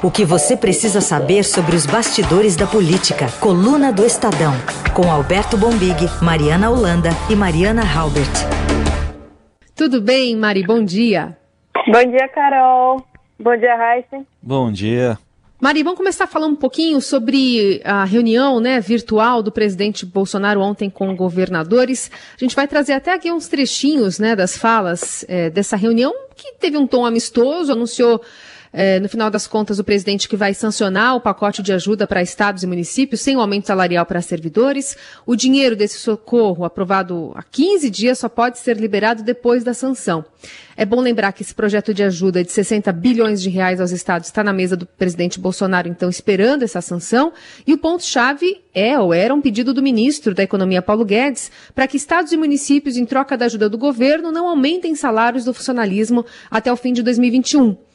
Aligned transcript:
O 0.00 0.12
que 0.12 0.24
você 0.24 0.56
precisa 0.56 1.00
saber 1.00 1.42
sobre 1.42 1.74
os 1.74 1.84
bastidores 1.84 2.54
da 2.54 2.68
política. 2.68 3.26
Coluna 3.40 3.92
do 3.92 4.06
Estadão. 4.06 4.52
Com 4.94 5.10
Alberto 5.10 5.56
Bombig, 5.56 6.06
Mariana 6.22 6.70
Holanda 6.70 7.10
e 7.28 7.34
Mariana 7.34 7.82
Halbert. 7.82 8.30
Tudo 9.74 10.00
bem, 10.00 10.36
Mari? 10.36 10.64
Bom 10.64 10.84
dia. 10.84 11.36
Bom 11.88 12.10
dia, 12.12 12.28
Carol. 12.28 13.04
Bom 13.40 13.56
dia, 13.56 13.74
Raíssa. 13.74 14.24
Bom 14.40 14.70
dia. 14.70 15.18
Mari, 15.60 15.82
vamos 15.82 15.98
começar 15.98 16.24
a 16.24 16.28
falar 16.28 16.46
um 16.46 16.54
pouquinho 16.54 17.00
sobre 17.00 17.82
a 17.84 18.04
reunião 18.04 18.60
né, 18.60 18.78
virtual 18.78 19.42
do 19.42 19.50
presidente 19.50 20.06
Bolsonaro 20.06 20.60
ontem 20.60 20.88
com 20.88 21.16
governadores. 21.16 22.08
A 22.36 22.44
gente 22.44 22.54
vai 22.54 22.68
trazer 22.68 22.92
até 22.92 23.12
aqui 23.12 23.32
uns 23.32 23.48
trechinhos 23.48 24.20
né, 24.20 24.36
das 24.36 24.56
falas 24.56 25.24
é, 25.28 25.50
dessa 25.50 25.74
reunião, 25.74 26.14
que 26.36 26.52
teve 26.52 26.76
um 26.76 26.86
tom 26.86 27.04
amistoso, 27.04 27.72
anunciou 27.72 28.22
é, 28.72 29.00
no 29.00 29.08
final 29.08 29.30
das 29.30 29.46
contas, 29.46 29.78
o 29.78 29.84
presidente 29.84 30.28
que 30.28 30.36
vai 30.36 30.54
sancionar 30.54 31.16
o 31.16 31.20
pacote 31.20 31.62
de 31.62 31.72
ajuda 31.72 32.06
para 32.06 32.22
estados 32.22 32.62
e 32.62 32.66
municípios 32.66 33.20
sem 33.20 33.36
o 33.36 33.40
aumento 33.40 33.66
salarial 33.66 34.04
para 34.04 34.20
servidores. 34.20 34.96
O 35.26 35.34
dinheiro 35.34 35.74
desse 35.74 35.98
socorro, 35.98 36.64
aprovado 36.64 37.32
há 37.34 37.42
15 37.42 37.90
dias, 37.90 38.18
só 38.18 38.28
pode 38.28 38.58
ser 38.58 38.76
liberado 38.76 39.22
depois 39.22 39.64
da 39.64 39.72
sanção. 39.74 40.24
É 40.76 40.84
bom 40.84 41.00
lembrar 41.00 41.32
que 41.32 41.42
esse 41.42 41.54
projeto 41.54 41.92
de 41.92 42.04
ajuda 42.04 42.44
de 42.44 42.52
60 42.52 42.92
bilhões 42.92 43.42
de 43.42 43.50
reais 43.50 43.80
aos 43.80 43.90
estados 43.90 44.28
está 44.28 44.44
na 44.44 44.52
mesa 44.52 44.76
do 44.76 44.86
presidente 44.86 45.40
Bolsonaro, 45.40 45.88
então, 45.88 46.08
esperando 46.08 46.62
essa 46.62 46.80
sanção. 46.80 47.32
E 47.66 47.74
o 47.74 47.78
ponto-chave 47.78 48.60
é 48.72 48.96
ou 48.96 49.12
era 49.12 49.34
um 49.34 49.40
pedido 49.40 49.74
do 49.74 49.82
ministro 49.82 50.34
da 50.34 50.42
Economia, 50.44 50.80
Paulo 50.80 51.04
Guedes, 51.04 51.50
para 51.74 51.88
que 51.88 51.96
estados 51.96 52.30
e 52.32 52.36
municípios, 52.36 52.96
em 52.96 53.04
troca 53.04 53.36
da 53.36 53.46
ajuda 53.46 53.68
do 53.68 53.76
governo, 53.76 54.30
não 54.30 54.46
aumentem 54.46 54.94
salários 54.94 55.44
do 55.44 55.52
funcionalismo 55.52 56.24
até 56.48 56.72
o 56.72 56.76
fim 56.76 56.92
de 56.92 57.02
2021. 57.02 57.87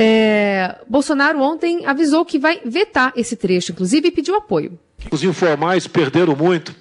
É, 0.00 0.76
Bolsonaro 0.88 1.40
ontem 1.40 1.84
avisou 1.84 2.24
que 2.24 2.38
vai 2.38 2.60
vetar 2.64 3.12
esse 3.16 3.34
trecho, 3.34 3.72
inclusive, 3.72 4.06
e 4.06 4.10
pediu 4.12 4.36
apoio. 4.36 4.78
Os 5.10 5.24
informais 5.24 5.88
perderam 5.88 6.36
muito, 6.36 6.72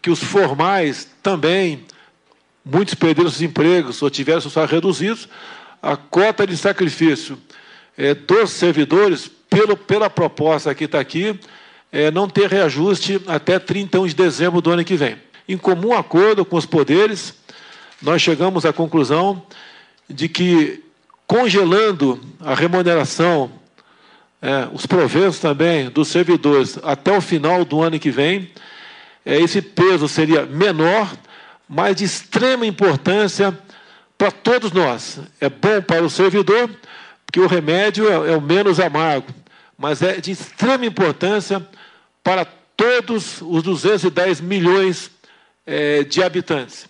que 0.00 0.08
os 0.08 0.24
formais 0.24 1.06
também, 1.22 1.84
muitos 2.64 2.94
perderam 2.94 3.28
seus 3.28 3.42
empregos 3.42 4.00
ou 4.00 4.08
tiveram 4.08 4.40
seus 4.40 4.54
salários 4.54 4.72
reduzidos. 4.72 5.28
A 5.82 5.94
cota 5.94 6.46
de 6.46 6.56
sacrifício 6.56 7.38
é, 7.98 8.14
dos 8.14 8.48
servidores, 8.48 9.28
pelo, 9.50 9.76
pela 9.76 10.08
proposta 10.08 10.74
que 10.74 10.84
está 10.84 10.98
aqui, 10.98 11.38
é, 11.92 12.10
não 12.10 12.30
ter 12.30 12.48
reajuste 12.48 13.20
até 13.26 13.58
31 13.58 14.06
de 14.06 14.14
dezembro 14.14 14.62
do 14.62 14.70
ano 14.70 14.82
que 14.86 14.96
vem. 14.96 15.18
Em 15.46 15.58
comum 15.58 15.92
acordo 15.92 16.46
com 16.46 16.56
os 16.56 16.64
poderes, 16.64 17.34
nós 18.00 18.22
chegamos 18.22 18.64
à 18.64 18.72
conclusão 18.72 19.42
de 20.08 20.30
que 20.30 20.87
congelando 21.28 22.18
a 22.40 22.54
remuneração, 22.54 23.52
é, 24.40 24.66
os 24.72 24.86
proventos 24.86 25.38
também 25.38 25.90
dos 25.90 26.08
servidores 26.08 26.78
até 26.82 27.12
o 27.12 27.20
final 27.20 27.66
do 27.66 27.82
ano 27.82 27.98
que 27.98 28.10
vem, 28.10 28.50
é, 29.26 29.38
esse 29.38 29.60
peso 29.60 30.08
seria 30.08 30.46
menor, 30.46 31.12
mas 31.68 31.96
de 31.96 32.04
extrema 32.04 32.64
importância 32.64 33.56
para 34.16 34.30
todos 34.30 34.72
nós. 34.72 35.20
É 35.38 35.50
bom 35.50 35.82
para 35.82 36.02
o 36.02 36.08
servidor, 36.08 36.70
porque 37.26 37.40
o 37.40 37.46
remédio 37.46 38.08
é, 38.08 38.32
é 38.32 38.36
o 38.36 38.40
menos 38.40 38.80
amargo, 38.80 39.26
mas 39.76 40.00
é 40.00 40.18
de 40.22 40.30
extrema 40.30 40.86
importância 40.86 41.64
para 42.24 42.46
todos 42.74 43.42
os 43.42 43.62
210 43.62 44.40
milhões 44.40 45.10
é, 45.66 46.04
de 46.04 46.22
habitantes. 46.22 46.88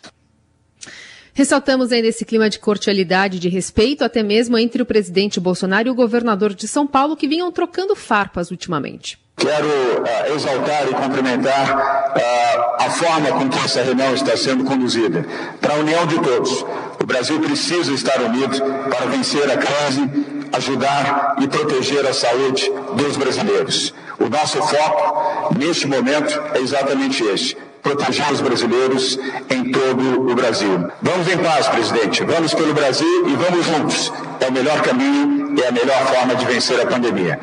Ressaltamos 1.38 1.92
ainda 1.92 2.08
esse 2.08 2.24
clima 2.24 2.50
de 2.50 2.58
cordialidade 2.58 3.36
e 3.36 3.38
de 3.38 3.48
respeito, 3.48 4.02
até 4.02 4.24
mesmo 4.24 4.58
entre 4.58 4.82
o 4.82 4.84
presidente 4.84 5.38
Bolsonaro 5.38 5.86
e 5.86 5.90
o 5.92 5.94
governador 5.94 6.52
de 6.52 6.66
São 6.66 6.84
Paulo, 6.84 7.14
que 7.14 7.28
vinham 7.28 7.52
trocando 7.52 7.94
farpas 7.94 8.50
ultimamente. 8.50 9.16
Quero 9.36 9.68
uh, 9.68 10.34
exaltar 10.34 10.88
e 10.90 10.94
cumprimentar 10.94 11.76
uh, 11.78 12.82
a 12.82 12.90
forma 12.90 13.30
com 13.38 13.48
que 13.48 13.64
essa 13.64 13.84
reunião 13.84 14.12
está 14.14 14.36
sendo 14.36 14.64
conduzida. 14.64 15.24
Para 15.60 15.74
a 15.74 15.78
união 15.78 16.08
de 16.08 16.20
todos, 16.20 16.66
o 17.00 17.06
Brasil 17.06 17.38
precisa 17.38 17.92
estar 17.92 18.20
unido 18.20 18.60
para 18.90 19.06
vencer 19.06 19.48
a 19.48 19.56
crise, 19.56 20.10
ajudar 20.52 21.36
e 21.40 21.46
proteger 21.46 22.04
a 22.04 22.12
saúde 22.12 22.68
dos 22.96 23.16
brasileiros. 23.16 23.94
O 24.18 24.28
nosso 24.28 24.60
foco, 24.60 25.54
neste 25.56 25.86
momento, 25.86 26.36
é 26.52 26.58
exatamente 26.58 27.22
esse 27.22 27.56
proteger 27.82 28.32
os 28.32 28.40
brasileiros 28.40 29.18
em 29.50 29.70
todo 29.70 30.30
o 30.30 30.34
Brasil. 30.34 30.90
Vamos 31.02 31.28
em 31.28 31.38
paz, 31.38 31.68
presidente. 31.68 32.24
Vamos 32.24 32.54
pelo 32.54 32.74
Brasil 32.74 33.28
e 33.28 33.34
vamos 33.34 33.66
juntos. 33.66 34.12
É 34.40 34.48
o 34.48 34.52
melhor 34.52 34.82
caminho 34.82 35.56
e 35.56 35.62
é 35.62 35.68
a 35.68 35.72
melhor 35.72 36.06
forma 36.06 36.34
de 36.34 36.44
vencer 36.46 36.80
a 36.80 36.86
pandemia. 36.86 37.38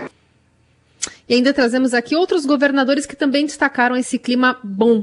E 1.28 1.34
ainda 1.34 1.54
trazemos 1.54 1.94
aqui 1.94 2.16
outros 2.16 2.46
governadores 2.46 3.06
que 3.06 3.16
também 3.16 3.46
destacaram 3.46 3.96
esse 3.96 4.20
clima 4.20 4.58
bom. 4.64 5.00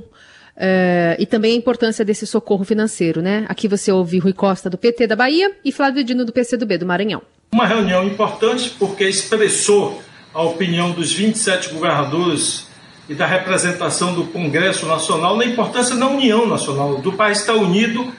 Uh, 0.55 1.17
e 1.19 1.25
também 1.25 1.55
a 1.55 1.57
importância 1.57 2.05
desse 2.05 2.27
socorro 2.27 2.65
financeiro, 2.65 3.23
né? 3.23 3.47
Aqui 3.49 3.67
você 3.67 3.91
ouve 3.91 4.19
Rui 4.19 4.35
Costa, 4.35 4.69
do 4.69 4.77
PT 4.77 5.07
da 5.07 5.17
Bahia, 5.17 5.51
e 5.65 5.73
Flávio 5.73 6.05
Dino, 6.05 6.25
do 6.27 6.33
PCdoB, 6.33 6.79
do 6.79 6.87
Maranhão. 6.87 7.23
Uma 7.53 7.67
reunião 7.67 8.07
importante 8.07 8.71
porque 8.79 9.05
expressou 9.05 10.03
a 10.33 10.43
opinião 10.43 10.93
dos 10.93 11.13
27 11.13 11.71
governadores 11.71 12.67
e 13.13 13.15
da 13.15 13.27
representação 13.27 14.15
do 14.15 14.25
Congresso 14.25 14.87
Nacional 14.87 15.37
na 15.37 15.45
importância 15.45 15.95
da 15.97 16.07
união 16.07 16.47
nacional, 16.47 16.97
do 16.97 17.13
país 17.13 17.41
estar 17.41 17.53
unido 17.53 18.11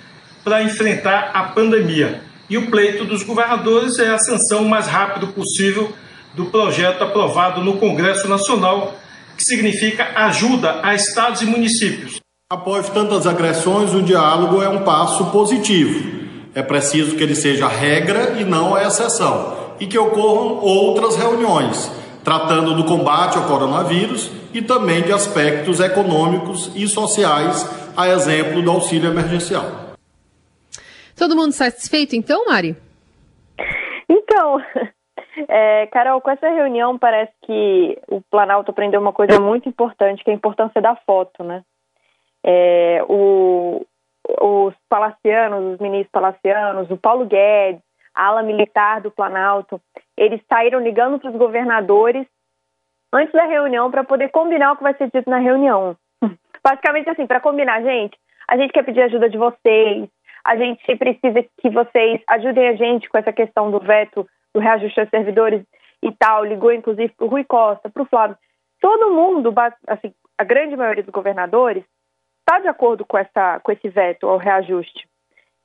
para 0.43 0.61
enfrentar 0.61 1.31
a 1.33 1.45
pandemia. 1.45 2.21
E 2.47 2.59
o 2.59 2.69
pleito 2.69 3.03
dos 3.03 3.23
governadores 3.23 3.97
é 3.97 4.09
a 4.09 4.19
sanção 4.19 4.65
mais 4.65 4.85
rápido 4.85 5.29
possível 5.29 5.91
do 6.35 6.45
projeto 6.45 7.03
aprovado 7.03 7.61
no 7.61 7.77
Congresso 7.77 8.27
Nacional, 8.27 8.93
que 9.35 9.43
significa 9.43 10.11
ajuda 10.15 10.79
a 10.83 10.93
estados 10.93 11.41
e 11.41 11.47
municípios. 11.47 12.19
Após 12.51 12.87
tantas 12.89 13.25
agressões, 13.25 13.95
o 13.95 14.03
diálogo 14.03 14.61
é 14.61 14.69
um 14.69 14.83
passo 14.83 15.25
positivo. 15.31 16.21
É 16.53 16.61
preciso 16.61 17.15
que 17.15 17.23
ele 17.23 17.33
seja 17.33 17.67
regra 17.67 18.35
e 18.39 18.43
não 18.43 18.75
a 18.75 18.83
exceção, 18.83 19.73
e 19.79 19.87
que 19.87 19.97
ocorram 19.97 20.59
outras 20.59 21.15
reuniões, 21.15 21.89
tratando 22.23 22.75
do 22.75 22.83
combate 22.83 23.39
ao 23.39 23.45
coronavírus 23.45 24.29
e 24.53 24.61
também 24.61 25.01
de 25.01 25.11
aspectos 25.11 25.79
econômicos 25.79 26.73
e 26.75 26.87
sociais, 26.87 27.65
a 27.97 28.07
exemplo 28.07 28.61
do 28.61 28.71
auxílio 28.71 29.11
emergencial. 29.11 29.65
Todo 31.17 31.35
mundo 31.35 31.51
satisfeito 31.51 32.15
então, 32.15 32.45
Mari? 32.45 32.75
Então, 34.09 34.61
é, 35.47 35.87
Carol, 35.87 36.21
com 36.21 36.31
essa 36.31 36.49
reunião 36.49 36.97
parece 36.97 37.31
que 37.43 37.99
o 38.07 38.21
Planalto 38.29 38.71
aprendeu 38.71 38.99
uma 38.99 39.13
coisa 39.13 39.39
muito 39.39 39.69
importante, 39.69 40.23
que 40.23 40.29
é 40.29 40.33
a 40.33 40.35
importância 40.35 40.81
da 40.81 40.95
foto, 40.95 41.43
né? 41.43 41.63
É, 42.43 43.03
o, 43.07 43.85
os 44.41 44.73
palacianos, 44.89 45.73
os 45.73 45.79
ministros 45.79 46.11
palacianos, 46.11 46.89
o 46.91 46.97
Paulo 46.97 47.25
Guedes, 47.25 47.81
a 48.13 48.27
ala 48.27 48.43
militar 48.43 49.01
do 49.01 49.09
Planalto, 49.09 49.81
eles 50.17 50.41
saíram 50.47 50.79
ligando 50.79 51.19
para 51.19 51.31
os 51.31 51.35
governadores 51.35 52.27
antes 53.13 53.31
da 53.31 53.45
reunião 53.45 53.91
para 53.91 54.03
poder 54.03 54.29
combinar 54.29 54.71
o 54.71 54.77
que 54.77 54.83
vai 54.83 54.93
ser 54.95 55.09
dito 55.13 55.29
na 55.29 55.37
reunião. 55.37 55.95
Basicamente 56.63 57.09
assim, 57.09 57.27
para 57.27 57.39
combinar, 57.39 57.81
gente, 57.81 58.17
a 58.49 58.57
gente 58.57 58.73
quer 58.73 58.83
pedir 58.83 59.03
ajuda 59.03 59.29
de 59.29 59.37
vocês, 59.37 60.09
a 60.43 60.57
gente 60.57 60.95
precisa 60.97 61.45
que 61.61 61.69
vocês 61.69 62.21
ajudem 62.27 62.67
a 62.67 62.75
gente 62.75 63.07
com 63.07 63.17
essa 63.17 63.31
questão 63.31 63.71
do 63.71 63.79
veto, 63.79 64.27
do 64.53 64.59
reajuste 64.59 64.99
aos 64.99 65.09
servidores 65.09 65.63
e 66.01 66.11
tal. 66.11 66.43
Ligou 66.43 66.73
inclusive 66.73 67.13
para 67.15 67.25
o 67.25 67.29
Rui 67.29 67.43
Costa, 67.43 67.89
para 67.89 68.03
o 68.03 68.07
Flávio. 68.07 68.37
Todo 68.81 69.11
mundo, 69.11 69.53
assim, 69.87 70.13
a 70.37 70.43
grande 70.43 70.75
maioria 70.75 71.03
dos 71.03 71.13
governadores, 71.13 71.85
está 72.39 72.59
de 72.59 72.67
acordo 72.67 73.05
com, 73.05 73.17
essa, 73.17 73.59
com 73.61 73.71
esse 73.71 73.87
veto 73.87 74.27
ao 74.27 74.37
reajuste. 74.37 75.07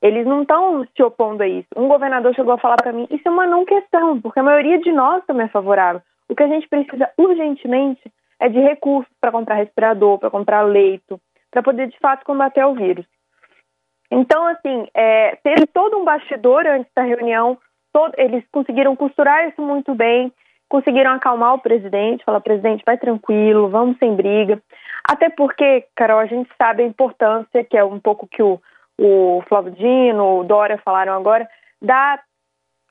Eles 0.01 0.25
não 0.25 0.43
estão 0.43 0.87
se 0.95 1.03
opondo 1.03 1.43
a 1.43 1.47
isso. 1.47 1.67
Um 1.75 1.89
governador 1.89 2.33
chegou 2.33 2.53
a 2.53 2.57
falar 2.57 2.77
para 2.77 2.93
mim: 2.93 3.05
isso 3.11 3.27
é 3.27 3.31
uma 3.31 3.45
não 3.45 3.65
questão, 3.65 4.21
porque 4.21 4.39
a 4.39 4.43
maioria 4.43 4.79
de 4.79 4.91
nós 4.93 5.25
também 5.25 5.45
é 5.45 5.49
favorável. 5.49 6.01
O 6.29 6.35
que 6.35 6.43
a 6.43 6.47
gente 6.47 6.67
precisa 6.69 7.09
urgentemente 7.17 8.01
é 8.39 8.47
de 8.47 8.59
recursos 8.59 9.11
para 9.19 9.31
comprar 9.31 9.55
respirador, 9.55 10.19
para 10.19 10.29
comprar 10.29 10.61
leito, 10.61 11.19
para 11.51 11.63
poder 11.63 11.87
de 11.87 11.97
fato 11.99 12.23
combater 12.23 12.63
o 12.63 12.75
vírus. 12.75 13.05
Então, 14.11 14.47
assim, 14.47 14.87
é, 14.93 15.35
teve 15.43 15.67
todo 15.67 15.97
um 15.97 16.05
bastidor 16.05 16.65
antes 16.65 16.91
da 16.95 17.03
reunião, 17.03 17.57
todo, 17.93 18.13
eles 18.17 18.43
conseguiram 18.51 18.95
costurar 18.95 19.47
isso 19.47 19.61
muito 19.61 19.93
bem, 19.93 20.31
conseguiram 20.67 21.11
acalmar 21.11 21.55
o 21.55 21.59
presidente, 21.59 22.23
falar, 22.23 22.41
presidente, 22.41 22.83
vai 22.85 22.97
tranquilo, 22.97 23.69
vamos 23.69 23.97
sem 23.97 24.15
briga. 24.15 24.61
Até 25.03 25.29
porque, 25.29 25.85
Carol, 25.95 26.19
a 26.19 26.25
gente 26.25 26.49
sabe 26.57 26.83
a 26.83 26.87
importância, 26.87 27.63
que 27.63 27.77
é 27.77 27.83
um 27.83 27.99
pouco 27.99 28.27
que 28.27 28.41
o, 28.41 28.59
o 28.99 29.43
Flávio 29.47 29.71
Dino, 29.71 30.39
o 30.39 30.43
Dória 30.43 30.77
falaram 30.83 31.13
agora, 31.13 31.47
da 31.81 32.19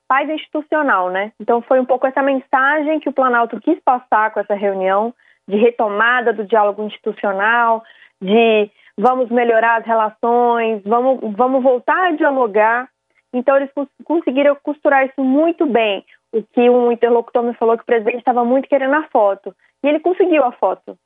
paz 0.08 0.28
institucional, 0.28 1.10
né? 1.10 1.32
Então 1.38 1.60
foi 1.60 1.78
um 1.78 1.84
pouco 1.84 2.06
essa 2.06 2.22
mensagem 2.22 2.98
que 2.98 3.08
o 3.08 3.12
Planalto 3.12 3.60
quis 3.60 3.78
passar 3.80 4.32
com 4.32 4.40
essa 4.40 4.54
reunião 4.54 5.14
de 5.46 5.56
retomada 5.56 6.32
do 6.32 6.44
diálogo 6.44 6.82
institucional, 6.82 7.84
de 8.20 8.70
vamos 8.96 9.30
melhorar 9.30 9.80
as 9.80 9.86
relações, 9.86 10.82
vamos, 10.84 11.20
vamos 11.36 11.62
voltar 11.62 12.08
a 12.08 12.16
dialogar. 12.16 12.88
Então 13.32 13.56
eles 13.56 13.70
conseguiram 14.04 14.56
costurar 14.62 15.06
isso 15.06 15.22
muito 15.22 15.66
bem. 15.66 16.04
o 16.32 16.42
que 16.42 16.68
um 16.68 16.90
interlocutor 16.90 17.42
me 17.42 17.54
falou 17.54 17.76
que 17.76 17.82
o 17.82 17.86
presidente 17.86 18.18
estava 18.18 18.44
muito 18.44 18.68
querendo 18.68 18.94
a 18.94 19.04
foto. 19.04 19.54
E 19.82 19.88
ele 19.88 20.00
conseguiu 20.00 20.44
a 20.44 20.52
foto. 20.52 20.98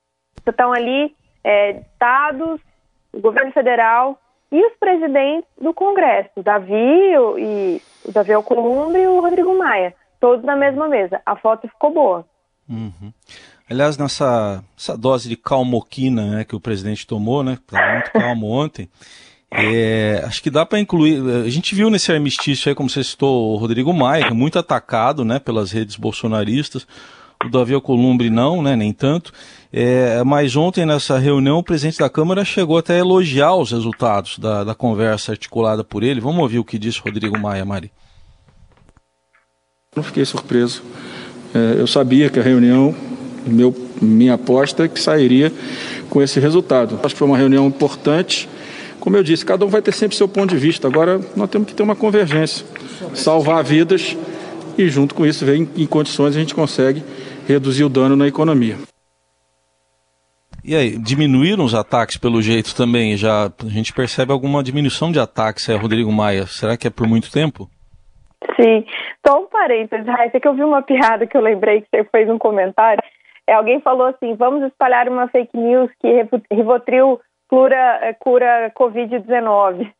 Estão 0.46 0.72
ali 0.72 1.14
é, 1.44 1.72
estados, 1.72 2.60
o 3.12 3.20
governo 3.20 3.52
federal 3.52 4.19
e 4.52 4.66
os 4.66 4.75
presidentes 4.78 5.49
do 5.58 5.72
Congresso, 5.72 6.28
o 6.37 6.43
Davi 6.43 6.75
e 6.75 7.81
o 8.04 8.12
Davi 8.12 8.34
Alcolumbre 8.34 9.00
e 9.00 9.06
o 9.06 9.20
Rodrigo 9.20 9.56
Maia, 9.56 9.94
todos 10.20 10.44
na 10.44 10.54
mesma 10.54 10.87
mesa. 10.87 11.22
A 11.25 11.34
foto 11.34 11.66
ficou 11.66 11.90
boa. 11.90 12.26
Uhum. 12.69 13.12
Aliás, 13.69 13.96
nessa 13.96 14.62
essa 14.76 14.96
dose 14.96 15.28
de 15.28 15.37
calmoquina 15.37 16.37
né, 16.37 16.44
que 16.44 16.54
o 16.54 16.60
presidente 16.60 17.06
tomou, 17.06 17.43
né, 17.43 17.54
estava 17.54 17.93
muito 17.93 18.12
calmo 18.12 18.46
ontem, 18.52 18.90
é, 19.50 20.22
acho 20.25 20.43
que 20.43 20.50
dá 20.50 20.66
para 20.66 20.81
incluir. 20.81 21.20
A 21.44 21.49
gente 21.49 21.75
viu 21.75 21.88
nesse 21.88 22.12
armistício 22.12 22.69
aí, 22.69 22.75
como 22.75 22.90
você 22.90 23.02
citou, 23.02 23.54
o 23.54 23.56
Rodrigo 23.56 23.93
Maia, 23.93 24.25
que 24.25 24.31
é 24.31 24.34
muito 24.34 24.58
atacado 24.58 25.25
né, 25.25 25.38
pelas 25.38 25.72
redes 25.72 25.96
bolsonaristas. 25.96 26.87
O 27.44 27.50
Davi 27.50 27.75
Alcolumbre 27.75 28.31
não, 28.31 28.62
né, 28.62 28.77
nem 28.77 28.93
tanto. 28.93 29.33
É, 29.73 30.23
mas 30.25 30.55
ontem, 30.55 30.85
nessa 30.85 31.19
reunião, 31.19 31.59
o 31.59 31.62
presidente 31.62 31.99
da 31.99 32.09
Câmara 32.09 32.44
chegou 32.44 32.79
até 32.79 32.94
a 32.94 32.99
elogiar 32.99 33.55
os 33.56 33.71
resultados 33.71 34.39
da, 34.39 34.65
da 34.65 34.75
conversa 34.75 35.33
articulada 35.33 35.83
por 35.83 36.03
ele. 36.03 36.21
Vamos 36.21 36.41
ouvir 36.41 36.59
o 36.59 36.65
que 36.65 36.79
disse 36.79 37.00
Rodrigo 37.00 37.39
Maia, 37.39 37.65
Mari. 37.65 37.91
Não 39.97 40.03
fiquei 40.03 40.25
surpreso. 40.25 40.83
É, 41.55 41.81
eu 41.81 41.87
sabia 41.87 42.31
que 42.31 42.39
a 42.39 42.43
reunião, 42.43 42.94
meu, 43.47 43.75
minha 44.00 44.35
aposta 44.35 44.85
é 44.85 44.88
que 44.88 45.00
sairia 45.00 45.53
com 46.09 46.23
esse 46.23 46.38
resultado. 46.38 47.00
Acho 47.03 47.15
que 47.15 47.19
foi 47.19 47.29
uma 47.29 47.38
reunião 47.38 47.67
importante 47.67 48.49
como 49.03 49.17
eu 49.17 49.23
disse, 49.25 49.45
cada 49.45 49.67
um 49.67 49.69
vai 49.69 49.83
ter 49.83 49.91
sempre 49.91 50.17
seu 50.17 50.29
ponto 50.29 50.50
de 50.50 50.56
vista. 50.56 50.87
Agora 50.87 51.21
nós 51.35 51.50
temos 51.50 51.67
que 51.67 51.75
ter 51.75 51.83
uma 51.83 51.97
convergência, 51.97 52.65
salvar 53.15 53.65
vidas 53.65 54.17
e 54.79 54.88
junto 54.88 55.12
com 55.12 55.27
isso 55.27 55.45
ver 55.45 55.56
em, 55.56 55.69
em 55.77 55.87
condições 55.87 56.37
a 56.37 56.38
gente 56.38 56.55
consegue 56.55 57.03
reduzir 57.47 57.85
o 57.85 57.89
dano 57.89 58.17
na 58.17 58.27
economia. 58.27 58.77
E 60.65 60.77
aí, 60.77 60.97
diminuíram 60.97 61.65
os 61.65 61.75
ataques 61.75 62.17
pelo 62.17 62.41
jeito 62.41 62.77
também? 62.77 63.17
Já 63.17 63.47
a 63.47 63.69
gente 63.69 63.93
percebe 63.93 64.33
alguma 64.33 64.62
diminuição 64.62 65.11
de 65.11 65.19
ataques, 65.19 65.69
é, 65.69 65.75
Rodrigo 65.75 66.12
Maia? 66.12 66.47
Será 66.47 66.77
que 66.77 66.87
é 66.87 66.91
por 66.91 67.06
muito 67.06 67.33
tempo? 67.33 67.69
Sim. 68.55 68.85
Só 69.27 69.41
um 69.41 69.47
parênteses, 69.47 70.06
Raíssa, 70.06 70.39
que 70.39 70.47
eu 70.47 70.55
vi 70.55 70.62
uma 70.62 70.83
piada 70.83 71.27
que 71.27 71.37
eu 71.37 71.41
lembrei 71.41 71.81
que 71.81 71.89
você 71.93 72.05
fez 72.05 72.31
um 72.31 72.39
comentário. 72.39 73.03
É, 73.47 73.55
alguém 73.55 73.81
falou 73.81 74.06
assim, 74.06 74.35
vamos 74.37 74.62
espalhar 74.65 75.09
uma 75.09 75.27
fake 75.29 75.56
news 75.56 75.91
que 76.00 76.29
Rivotril 76.53 77.21
cura, 77.49 77.99
é, 78.03 78.12
cura 78.15 78.73
Covid-19. 78.79 79.91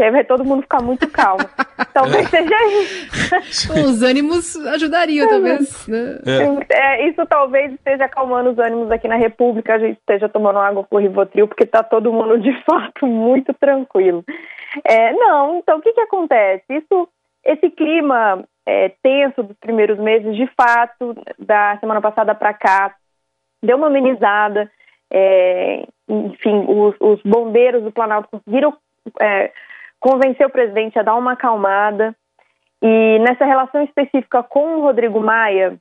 Que 0.00 0.04
aí 0.04 0.10
vai 0.12 0.24
todo 0.24 0.46
mundo 0.46 0.62
ficar 0.62 0.80
muito 0.80 1.06
calmo. 1.10 1.44
Talvez 1.92 2.26
seja 2.30 2.56
isso. 2.80 3.70
os 3.84 4.02
ânimos 4.02 4.56
ajudariam, 4.68 5.28
talvez. 5.28 5.86
Né? 5.86 6.18
É. 6.70 6.74
É, 6.74 7.06
isso 7.06 7.26
talvez 7.26 7.70
esteja 7.74 8.06
acalmando 8.06 8.48
os 8.48 8.58
ânimos 8.58 8.90
aqui 8.90 9.06
na 9.06 9.16
República, 9.16 9.74
a 9.74 9.78
gente 9.78 9.98
esteja 9.98 10.26
tomando 10.26 10.58
água 10.58 10.84
com 10.84 10.96
Rivotril, 10.96 11.46
porque 11.46 11.64
está 11.64 11.82
todo 11.82 12.14
mundo, 12.14 12.38
de 12.38 12.50
fato, 12.64 13.06
muito 13.06 13.52
tranquilo. 13.52 14.24
É, 14.86 15.12
não, 15.12 15.58
então 15.58 15.76
o 15.76 15.82
que, 15.82 15.92
que 15.92 16.00
acontece? 16.00 16.64
Isso, 16.70 17.06
esse 17.44 17.68
clima 17.68 18.42
é, 18.64 18.88
tenso 19.02 19.42
dos 19.42 19.56
primeiros 19.58 19.98
meses, 19.98 20.34
de 20.34 20.46
fato, 20.56 21.14
da 21.38 21.76
semana 21.76 22.00
passada 22.00 22.34
para 22.34 22.54
cá, 22.54 22.94
deu 23.62 23.76
uma 23.76 23.88
amenizada. 23.88 24.72
É, 25.12 25.84
enfim, 26.08 26.64
os, 26.66 26.94
os, 27.00 27.22
bombeiros 27.22 27.82
do 27.82 27.92
Planalto 27.92 28.30
conseguiram 28.30 28.74
é, 29.20 29.52
convencer 30.00 30.46
o 30.46 30.50
presidente 30.50 30.98
a 30.98 31.02
dar 31.02 31.14
uma 31.14 31.32
acalmada. 31.32 32.16
E 32.82 33.18
nessa 33.20 33.44
relação 33.44 33.82
específica 33.84 34.42
com 34.42 34.76
o 34.76 34.80
Rodrigo 34.80 35.20
Maia, 35.20 35.76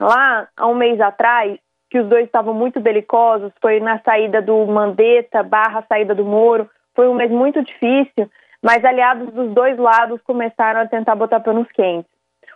lá 0.00 0.48
há 0.56 0.66
um 0.66 0.74
mês 0.74 1.00
atrás, 1.00 1.58
que 1.90 2.00
os 2.00 2.08
dois 2.08 2.24
estavam 2.24 2.54
muito 2.54 2.80
belicosos, 2.80 3.52
foi 3.60 3.78
na 3.78 4.00
saída 4.00 4.40
do 4.40 4.66
Mandetta 4.66 5.42
barra 5.42 5.84
saída 5.88 6.14
do 6.14 6.24
Moro, 6.24 6.68
foi 6.96 7.06
um 7.08 7.14
mês 7.14 7.30
muito 7.30 7.62
difícil, 7.62 8.28
mas 8.62 8.84
aliados 8.84 9.32
dos 9.32 9.52
dois 9.52 9.78
lados 9.78 10.20
começaram 10.22 10.80
a 10.80 10.88
tentar 10.88 11.14
botar 11.14 11.40
panos 11.40 11.70
quentes. 11.72 12.10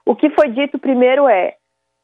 O 0.07 0.17
que 0.17 0.31
foi 0.31 0.49
dito 0.49 0.79
primeiro 0.79 1.29
é, 1.29 1.55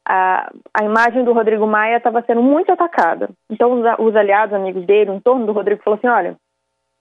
a, 0.07 0.51
a 0.73 0.83
imagem 0.83 1.23
do 1.23 1.33
Rodrigo 1.33 1.65
Maia 1.65 1.97
estava 1.97 2.21
sendo 2.21 2.43
muito 2.43 2.71
atacada. 2.71 3.29
Então, 3.49 3.73
os, 3.73 3.99
os 3.99 4.15
aliados, 4.15 4.53
amigos 4.53 4.85
dele, 4.85 5.11
em 5.11 5.19
torno 5.19 5.45
do 5.45 5.51
Rodrigo, 5.51 5.81
falou 5.83 5.97
assim: 5.97 6.07
olha, 6.07 6.35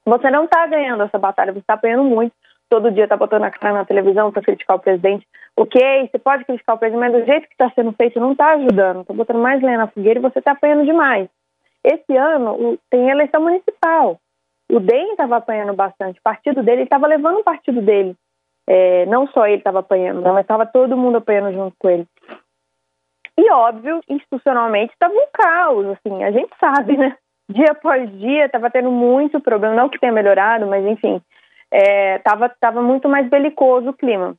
você 0.04 0.30
não 0.30 0.44
está 0.44 0.66
ganhando 0.66 1.02
essa 1.02 1.18
batalha, 1.18 1.52
você 1.52 1.60
está 1.60 1.74
apanhando 1.74 2.04
muito. 2.04 2.32
Todo 2.68 2.90
dia 2.90 3.04
está 3.04 3.16
botando 3.16 3.44
a 3.44 3.50
cara 3.50 3.74
na 3.74 3.84
televisão 3.84 4.32
para 4.32 4.42
criticar 4.42 4.76
o 4.76 4.80
presidente. 4.80 5.26
Ok, 5.56 6.08
você 6.10 6.18
pode 6.18 6.44
criticar 6.44 6.74
o 6.74 6.78
presidente, 6.78 7.00
mas 7.00 7.20
do 7.20 7.26
jeito 7.26 7.46
que 7.46 7.54
está 7.54 7.70
sendo 7.70 7.92
feito 7.92 8.18
não 8.18 8.32
está 8.32 8.52
ajudando. 8.52 9.02
Está 9.02 9.14
botando 9.14 9.38
mais 9.38 9.62
lenha 9.62 9.78
na 9.78 9.86
fogueira 9.86 10.18
e 10.18 10.22
você 10.22 10.38
está 10.38 10.52
apanhando 10.52 10.84
demais. 10.84 11.28
Esse 11.84 12.16
ano 12.16 12.78
tem 12.90 13.10
eleição 13.10 13.42
municipal. 13.42 14.18
O 14.70 14.80
DEM 14.80 15.12
estava 15.12 15.36
apanhando 15.36 15.74
bastante. 15.74 16.18
O 16.18 16.22
partido 16.22 16.62
dele 16.62 16.82
estava 16.82 17.06
levando 17.06 17.38
o 17.38 17.44
partido 17.44 17.82
dele. 17.82 18.16
É, 18.66 19.04
não 19.06 19.26
só 19.28 19.46
ele 19.46 19.58
estava 19.58 19.80
apanhando, 19.80 20.22
mas 20.22 20.40
estava 20.40 20.64
todo 20.64 20.96
mundo 20.96 21.18
apanhando 21.18 21.52
junto 21.52 21.76
com 21.78 21.90
ele. 21.90 22.06
E, 23.36 23.50
óbvio, 23.50 24.00
institucionalmente 24.08 24.92
estava 24.92 25.12
um 25.12 25.26
caos, 25.32 25.86
assim, 25.86 26.24
a 26.24 26.30
gente 26.30 26.50
sabe, 26.58 26.96
né? 26.96 27.16
Dia 27.50 27.72
após 27.72 28.10
dia 28.18 28.46
estava 28.46 28.70
tendo 28.70 28.90
muito 28.90 29.40
problema, 29.40 29.74
não 29.74 29.88
que 29.88 29.98
tenha 29.98 30.12
melhorado, 30.12 30.66
mas 30.66 30.84
enfim, 30.86 31.20
estava 31.70 32.46
é, 32.46 32.48
tava 32.60 32.82
muito 32.82 33.08
mais 33.08 33.28
belicoso 33.28 33.90
o 33.90 33.94
clima. 33.94 34.34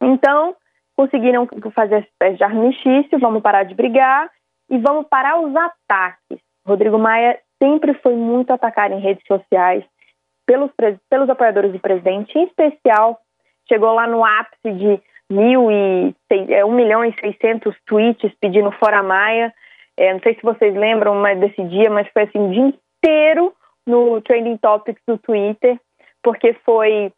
Então, 0.00 0.54
conseguiram 0.96 1.48
fazer 1.74 1.96
essa 1.96 2.08
espécie 2.08 2.36
de 2.36 2.44
armistício, 2.44 3.18
vamos 3.18 3.42
parar 3.42 3.64
de 3.64 3.74
brigar 3.74 4.30
e 4.70 4.78
vamos 4.78 5.06
parar 5.08 5.40
os 5.40 5.54
ataques. 5.54 6.38
Rodrigo 6.66 6.98
Maia 6.98 7.38
sempre 7.62 7.94
foi 7.94 8.14
muito 8.14 8.52
atacado 8.52 8.94
em 8.94 9.00
redes 9.00 9.24
sociais 9.26 9.84
pelos, 10.46 10.70
pelos 11.10 11.28
apoiadores 11.28 11.72
do 11.72 11.80
presidente, 11.80 12.38
em 12.38 12.44
especial 12.44 13.20
chegou 13.68 13.92
lá 13.92 14.06
no 14.06 14.24
ápice 14.24 14.72
de 14.72 15.00
mil 15.30 15.70
e, 15.70 16.14
é, 16.50 16.64
1 16.64 16.72
milhão 16.72 17.04
e 17.04 17.12
600 17.18 17.74
tweets 17.84 18.32
pedindo 18.40 18.70
fora 18.72 19.02
Maia. 19.02 19.52
É, 19.96 20.12
não 20.12 20.20
sei 20.20 20.34
se 20.34 20.42
vocês 20.42 20.74
lembram 20.74 21.14
mas 21.14 21.38
desse 21.38 21.62
dia, 21.64 21.90
mas 21.90 22.08
foi 22.08 22.24
assim 22.24 22.38
o 22.38 22.50
dia 22.50 22.74
inteiro 22.74 23.52
no 23.86 24.20
Trending 24.20 24.56
Topics 24.58 25.02
do 25.06 25.16
Twitter, 25.18 25.78
porque 26.22 26.54
foi 26.64 27.12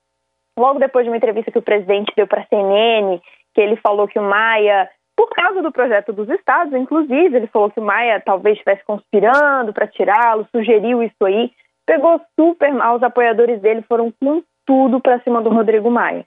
logo 0.59 0.79
depois 0.79 1.05
de 1.05 1.11
uma 1.11 1.17
entrevista 1.17 1.51
que 1.51 1.59
o 1.59 1.63
presidente 1.63 2.13
deu 2.17 2.27
para 2.27 2.43
a 2.43 2.47
CNN, 2.47 3.21
que 3.55 3.61
ele 3.61 3.77
falou 3.77 4.07
que 4.07 4.19
o 4.19 4.23
Maia, 4.23 4.89
por 5.17 5.31
causa 5.31 5.63
do 5.63 5.73
projeto 5.73 6.13
dos 6.13 6.29
estados, 6.29 6.75
inclusive, 6.75 7.37
ele 7.37 7.47
falou 7.47 7.71
que 7.71 7.81
o 7.81 7.83
Maia 7.83 8.21
talvez 8.21 8.55
estivesse 8.55 8.85
conspirando 8.85 9.73
para 9.73 9.87
tirá-lo, 9.87 10.47
sugeriu 10.55 11.03
isso 11.03 11.25
aí, 11.25 11.51
pegou 11.87 12.21
super 12.39 12.73
mal, 12.73 12.97
os 12.97 13.03
apoiadores 13.03 13.61
dele 13.61 13.83
foram 13.83 14.13
com 14.21 14.43
tudo 14.67 15.01
para 15.01 15.21
cima 15.21 15.41
do 15.41 15.49
Rodrigo 15.49 15.91
Maia. 15.91 16.27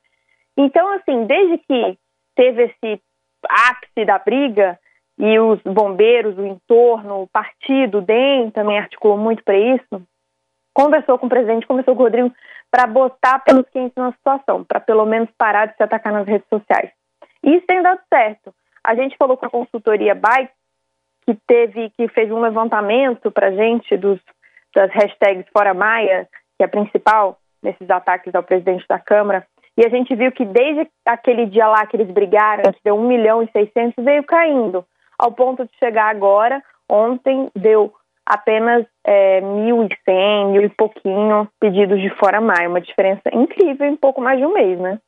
Então, 0.58 0.92
assim, 0.94 1.26
desde 1.26 1.60
que 1.60 1.98
teve 2.36 2.64
esse 2.64 3.02
ápice 3.48 4.06
da 4.06 4.18
briga 4.18 4.80
e 5.22 5.40
os 5.40 5.62
bombeiros, 5.62 6.36
o 6.36 6.46
entorno, 6.48 7.22
o 7.22 7.28
partido, 7.28 8.00
o 8.00 8.02
DEM 8.02 8.50
também 8.50 8.80
articulou 8.80 9.20
muito 9.20 9.44
para 9.44 9.56
isso, 9.56 10.02
conversou 10.74 11.20
com 11.20 11.28
o 11.28 11.30
presidente, 11.30 11.68
conversou 11.68 11.96
com 11.96 12.02
o 12.02 12.06
Rodrigo 12.06 12.34
para 12.72 12.88
botar 12.88 13.38
pelos 13.40 13.70
quentes 13.70 13.96
na 13.96 14.12
situação, 14.14 14.64
para 14.64 14.80
pelo 14.80 15.06
menos 15.06 15.30
parar 15.38 15.68
de 15.68 15.78
se 15.78 15.84
atacar 15.84 16.12
nas 16.12 16.26
redes 16.26 16.48
sociais. 16.50 16.90
E 17.44 17.56
isso 17.56 17.68
tem 17.68 17.84
dado 17.84 18.00
certo. 18.12 18.52
A 18.84 18.96
gente 18.96 19.16
falou 19.16 19.38
com 19.38 19.46
a 19.46 19.50
consultoria 19.50 20.16
Byte, 20.16 20.52
que 21.24 21.38
teve, 21.46 21.92
que 21.92 22.08
fez 22.08 22.32
um 22.32 22.40
levantamento 22.40 23.30
para 23.30 23.52
gente 23.52 23.96
dos, 23.98 24.20
das 24.74 24.90
hashtags 24.92 25.46
Fora 25.56 25.76
Maia, 25.76 26.28
que 26.58 26.64
é 26.64 26.66
a 26.66 26.70
principal 26.70 27.38
nesses 27.62 27.88
ataques 27.92 28.34
ao 28.34 28.42
presidente 28.42 28.88
da 28.88 28.98
Câmara, 28.98 29.46
e 29.78 29.86
a 29.86 29.90
gente 29.90 30.16
viu 30.16 30.32
que 30.32 30.46
desde 30.46 30.90
aquele 31.06 31.46
dia 31.46 31.68
lá 31.68 31.86
que 31.86 31.96
eles 31.96 32.10
brigaram, 32.10 32.74
que 32.74 32.80
deu 32.84 32.96
1 32.96 33.08
milhão 33.08 33.44
e 33.44 33.52
600, 33.52 34.04
veio 34.04 34.24
caindo, 34.24 34.84
ao 35.22 35.32
ponto 35.32 35.64
de 35.64 35.72
chegar 35.78 36.10
agora, 36.10 36.62
ontem 36.90 37.50
deu 37.56 37.94
apenas 38.26 38.86
é, 39.06 39.40
1.100, 39.42 40.52
mil 40.52 40.64
e 40.64 40.70
pouquinho 40.70 41.48
pedidos 41.60 42.02
de 42.02 42.10
fora 42.16 42.42
maio, 42.42 42.70
uma 42.70 42.82
diferença 42.82 43.22
incrível 43.32 43.88
em 43.88 43.96
pouco 43.96 44.20
mais 44.20 44.40
de 44.40 44.46
um 44.46 44.54
mês, 44.54 44.80
né? 44.80 45.00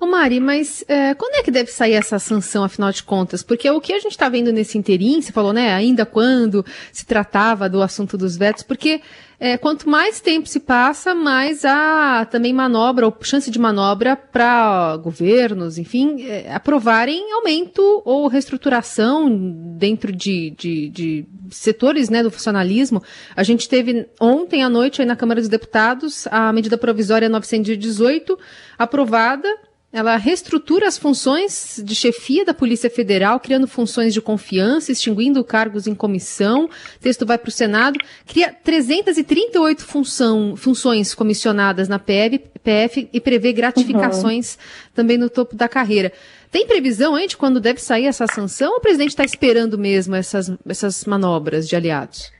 Ô 0.00 0.06
Mari, 0.06 0.38
mas 0.38 0.84
é, 0.86 1.12
quando 1.14 1.34
é 1.34 1.42
que 1.42 1.50
deve 1.50 1.72
sair 1.72 1.94
essa 1.94 2.20
sanção, 2.20 2.62
afinal 2.62 2.92
de 2.92 3.02
contas? 3.02 3.42
Porque 3.42 3.68
o 3.68 3.80
que 3.80 3.92
a 3.92 3.98
gente 3.98 4.12
está 4.12 4.28
vendo 4.28 4.52
nesse 4.52 4.78
interim, 4.78 5.20
você 5.20 5.32
falou, 5.32 5.52
né, 5.52 5.72
ainda 5.72 6.06
quando 6.06 6.64
se 6.92 7.04
tratava 7.04 7.68
do 7.68 7.82
assunto 7.82 8.16
dos 8.16 8.36
vetos, 8.36 8.62
porque 8.62 9.00
é, 9.40 9.56
quanto 9.56 9.88
mais 9.88 10.20
tempo 10.20 10.48
se 10.48 10.60
passa, 10.60 11.16
mais 11.16 11.64
há 11.64 12.24
também 12.30 12.52
manobra, 12.52 13.06
ou 13.06 13.16
chance 13.22 13.50
de 13.50 13.58
manobra 13.58 14.14
para 14.14 14.96
governos, 14.98 15.78
enfim, 15.78 16.24
é, 16.28 16.52
aprovarem 16.52 17.32
aumento 17.32 18.00
ou 18.04 18.28
reestruturação 18.28 19.28
dentro 19.76 20.12
de, 20.12 20.50
de, 20.56 20.88
de, 20.90 21.26
setores 21.50 22.08
né, 22.08 22.22
do 22.22 22.30
funcionalismo. 22.30 23.02
A 23.34 23.42
gente 23.42 23.68
teve 23.68 24.06
ontem 24.20 24.62
à 24.62 24.68
noite 24.68 25.02
aí 25.02 25.06
na 25.06 25.16
Câmara 25.16 25.40
dos 25.40 25.48
Deputados 25.48 26.28
a 26.28 26.52
medida 26.52 26.78
provisória 26.78 27.28
918 27.28 28.38
aprovada 28.78 29.48
Ela 29.90 30.16
reestrutura 30.16 30.86
as 30.86 30.98
funções 30.98 31.82
de 31.82 31.94
chefia 31.94 32.44
da 32.44 32.52
Polícia 32.52 32.90
Federal, 32.90 33.40
criando 33.40 33.66
funções 33.66 34.12
de 34.12 34.20
confiança, 34.20 34.92
extinguindo 34.92 35.42
cargos 35.42 35.86
em 35.86 35.94
comissão. 35.94 36.66
O 36.66 37.00
texto 37.00 37.24
vai 37.24 37.38
para 37.38 37.48
o 37.48 37.52
Senado, 37.52 37.98
cria 38.26 38.52
338 38.52 39.82
função, 39.82 40.54
funções 40.56 41.14
comissionadas 41.14 41.88
na 41.88 41.98
PF, 41.98 42.38
PF 42.62 43.08
e 43.10 43.18
prevê 43.18 43.50
gratificações 43.50 44.56
uhum. 44.56 44.90
também 44.94 45.16
no 45.16 45.30
topo 45.30 45.56
da 45.56 45.68
carreira. 45.68 46.12
Tem 46.50 46.66
previsão 46.66 47.14
aí 47.14 47.26
de 47.26 47.36
quando 47.36 47.58
deve 47.58 47.80
sair 47.80 48.06
essa 48.06 48.26
sanção 48.26 48.72
ou 48.72 48.76
o 48.76 48.80
presidente 48.80 49.10
está 49.10 49.24
esperando 49.24 49.78
mesmo 49.78 50.14
essas, 50.14 50.50
essas 50.68 51.06
manobras 51.06 51.66
de 51.66 51.74
aliados? 51.74 52.30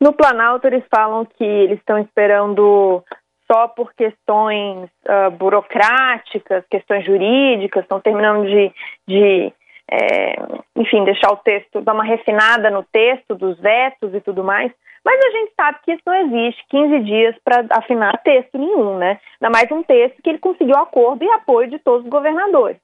No 0.00 0.12
Planalto, 0.12 0.66
eles 0.66 0.82
falam 0.92 1.24
que 1.24 1.44
eles 1.44 1.78
estão 1.78 1.98
esperando 1.98 3.04
só 3.50 3.66
por 3.66 3.92
questões 3.94 4.88
uh, 5.08 5.30
burocráticas, 5.32 6.64
questões 6.70 7.04
jurídicas, 7.04 7.82
estão 7.82 8.00
terminando 8.00 8.46
de, 8.46 8.72
de 9.08 9.52
é, 9.90 10.36
enfim, 10.76 11.04
deixar 11.04 11.32
o 11.32 11.36
texto, 11.38 11.80
dar 11.80 11.94
uma 11.94 12.04
refinada 12.04 12.70
no 12.70 12.84
texto 12.84 13.34
dos 13.34 13.58
vetos 13.58 14.14
e 14.14 14.20
tudo 14.20 14.44
mais. 14.44 14.72
Mas 15.04 15.18
a 15.18 15.30
gente 15.30 15.52
sabe 15.56 15.78
que 15.82 15.92
isso 15.92 16.02
não 16.06 16.14
existe 16.14 16.64
15 16.68 17.00
dias 17.00 17.36
para 17.42 17.64
afinar 17.70 18.22
texto 18.22 18.56
nenhum, 18.56 18.98
né? 18.98 19.18
Ainda 19.40 19.50
mais 19.52 19.70
um 19.72 19.82
texto 19.82 20.22
que 20.22 20.30
ele 20.30 20.38
conseguiu 20.38 20.76
acordo 20.76 21.24
e 21.24 21.30
apoio 21.30 21.68
de 21.70 21.78
todos 21.78 22.04
os 22.04 22.10
governadores. 22.10 22.76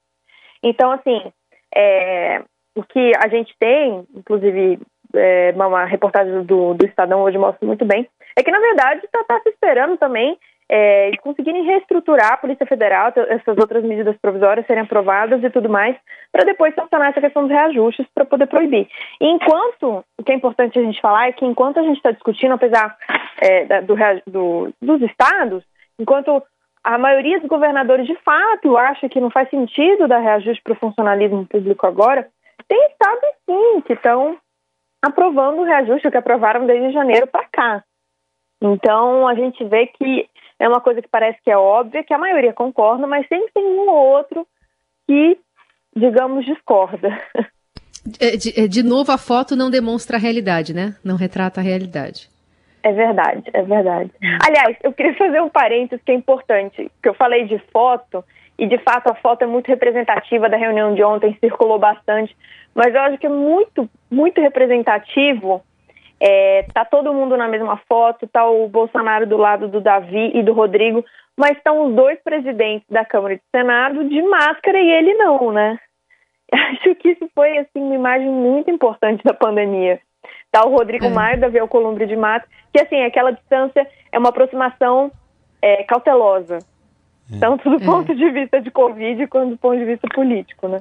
Então, 0.62 0.90
assim, 0.90 1.30
é, 1.75 2.42
o 2.75 2.82
que 2.82 3.12
a 3.23 3.28
gente 3.28 3.54
tem, 3.61 4.04
inclusive 4.14 4.80
é, 5.14 5.52
uma 5.54 5.85
reportagem 5.85 6.42
do, 6.42 6.75
do 6.75 6.87
Estadão 6.87 7.23
hoje 7.23 7.38
mostra 7.38 7.64
muito 7.66 7.85
bem, 7.85 8.08
é 8.37 8.42
que, 8.42 8.50
na 8.50 8.58
verdade, 8.58 9.04
está 9.04 9.23
tá 9.25 9.40
se 9.40 9.50
esperando 9.50 9.96
também 9.96 10.37
é, 10.68 11.08
eles 11.08 11.20
conseguirem 11.20 11.64
reestruturar 11.64 12.32
a 12.32 12.37
Polícia 12.37 12.66
Federal, 12.66 13.12
essas 13.28 13.56
outras 13.56 13.85
medidas 13.85 14.16
provisórias 14.18 14.66
serem 14.66 14.82
aprovadas 14.82 15.42
e 15.42 15.50
tudo 15.50 15.68
mais, 15.68 15.96
para 16.32 16.44
depois 16.44 16.75
sancionar 16.75 17.11
essa 17.11 17.20
questão 17.20 17.42
dos 17.42 17.52
reajustes 17.52 18.06
para 18.14 18.25
poder 18.25 18.46
proibir. 18.46 18.88
E 19.20 19.26
enquanto, 19.26 20.04
o 20.18 20.25
que 20.25 20.32
é 20.32 20.35
importante 20.35 20.78
a 20.78 20.82
gente 20.82 21.00
falar 21.00 21.28
é 21.28 21.32
que 21.32 21.44
enquanto 21.44 21.78
a 21.78 21.82
gente 21.82 21.99
está 21.99 22.11
discutindo, 22.11 22.54
apesar 22.54 22.96
é, 23.40 23.82
do, 23.82 23.94
do, 24.26 24.73
dos 24.82 25.02
estados, 25.02 25.62
enquanto 25.99 26.42
a 26.82 26.99
maioria 26.99 27.40
dos 27.40 27.49
governadores 27.49 28.06
de 28.06 28.16
fato 28.16 28.76
acha 28.76 29.08
que 29.08 29.20
não 29.20 29.30
faz 29.30 29.49
sentido 29.50 30.08
dar 30.08 30.18
reajuste 30.18 30.62
para 30.62 30.73
o 30.73 30.76
funcionalismo 30.76 31.46
público 31.46 31.87
agora, 31.87 32.28
tem 32.68 32.87
estados 32.87 33.30
sim 33.44 33.80
que 33.82 33.92
estão 33.92 34.37
aprovando 35.02 35.61
o 35.61 35.64
reajuste, 35.64 36.11
que 36.11 36.16
aprovaram 36.16 36.66
desde 36.66 36.92
janeiro 36.92 37.26
para 37.26 37.46
cá. 37.52 37.85
Então 38.61 39.26
a 39.28 39.35
gente 39.35 39.62
vê 39.64 39.87
que 39.87 40.28
é 40.58 40.68
uma 40.68 40.80
coisa 40.80 41.02
que 41.02 41.08
parece 41.08 41.38
que 41.42 41.50
é 41.50 41.56
óbvia, 41.56 42.04
que 42.04 42.14
a 42.14 42.18
maioria 42.18 42.52
concorda, 42.52 43.06
mas 43.06 43.26
sempre 43.28 43.52
tem 43.52 43.64
um 43.64 43.88
ou 43.88 44.16
outro 44.16 44.46
que, 45.06 45.38
digamos, 45.94 46.44
discorda. 46.44 47.08
É, 48.20 48.36
de, 48.36 48.60
é, 48.60 48.68
de 48.68 48.84
novo, 48.84 49.10
a 49.10 49.18
foto 49.18 49.56
não 49.56 49.68
demonstra 49.68 50.16
a 50.16 50.20
realidade, 50.20 50.72
né? 50.72 50.94
Não 51.04 51.16
retrata 51.16 51.60
a 51.60 51.64
realidade. 51.64 52.30
É 52.80 52.92
verdade, 52.92 53.42
é 53.52 53.62
verdade. 53.62 54.12
Aliás, 54.46 54.76
eu 54.84 54.92
queria 54.92 55.12
fazer 55.16 55.42
um 55.42 55.48
parênteses 55.48 56.04
que 56.04 56.12
é 56.12 56.14
importante, 56.14 56.88
que 57.02 57.08
eu 57.08 57.14
falei 57.14 57.46
de 57.46 57.58
foto, 57.72 58.25
e 58.56 58.66
de 58.68 58.78
fato 58.78 59.08
a 59.08 59.14
foto 59.16 59.42
é 59.42 59.46
muito 59.46 59.66
representativa 59.66 60.48
da 60.48 60.56
reunião 60.56 60.94
de 60.94 61.02
ontem, 61.02 61.36
circulou 61.40 61.80
bastante, 61.80 62.36
mas 62.72 62.94
eu 62.94 63.00
acho 63.00 63.18
que 63.18 63.26
é 63.26 63.30
muito, 63.30 63.90
muito 64.08 64.40
representativo 64.40 65.62
é, 66.20 66.64
tá 66.73 66.85
todo 66.85 67.12
mundo 67.12 67.37
na 67.37 67.49
mesma 67.49 67.76
foto, 67.88 68.26
tá 68.26 68.49
o 68.49 68.68
Bolsonaro 68.68 69.26
do 69.26 69.37
lado 69.37 69.68
do 69.68 69.80
Davi 69.80 70.32
e 70.35 70.42
do 70.42 70.52
Rodrigo, 70.52 71.04
mas 71.37 71.56
estão 71.56 71.87
os 71.87 71.94
dois 71.94 72.18
presidentes 72.23 72.87
da 72.88 73.04
Câmara 73.04 73.35
e 73.35 73.37
do 73.37 73.42
Senado 73.54 74.08
de 74.08 74.23
máscara 74.23 74.80
e 74.80 74.90
ele 74.90 75.14
não, 75.14 75.52
né? 75.52 75.78
Acho 76.52 76.94
que 76.94 77.11
isso 77.11 77.28
foi 77.35 77.58
assim 77.58 77.80
uma 77.80 77.94
imagem 77.94 78.28
muito 78.28 78.70
importante 78.70 79.23
da 79.25 79.35
pandemia. 79.35 80.00
Tá 80.50 80.66
o 80.66 80.70
Rodrigo 80.70 81.06
é. 81.06 81.11
Maia, 81.11 81.37
Davi 81.37 81.58
Alcolumbre 81.58 82.06
de 82.06 82.16
Mato, 82.16 82.49
que 82.73 82.80
assim, 82.80 83.02
aquela 83.02 83.32
distância 83.32 83.87
é 84.11 84.18
uma 84.18 84.30
aproximação 84.30 85.12
é, 85.61 85.82
cautelosa, 85.85 86.58
é. 87.30 87.38
tanto 87.38 87.68
do 87.68 87.82
é. 87.82 87.85
ponto 87.85 88.14
de 88.14 88.30
vista 88.30 88.61
de 88.61 88.70
Covid 88.70 89.26
quanto 89.26 89.50
do 89.50 89.58
ponto 89.58 89.76
de 89.76 89.85
vista 89.85 90.08
político, 90.14 90.68
né? 90.68 90.80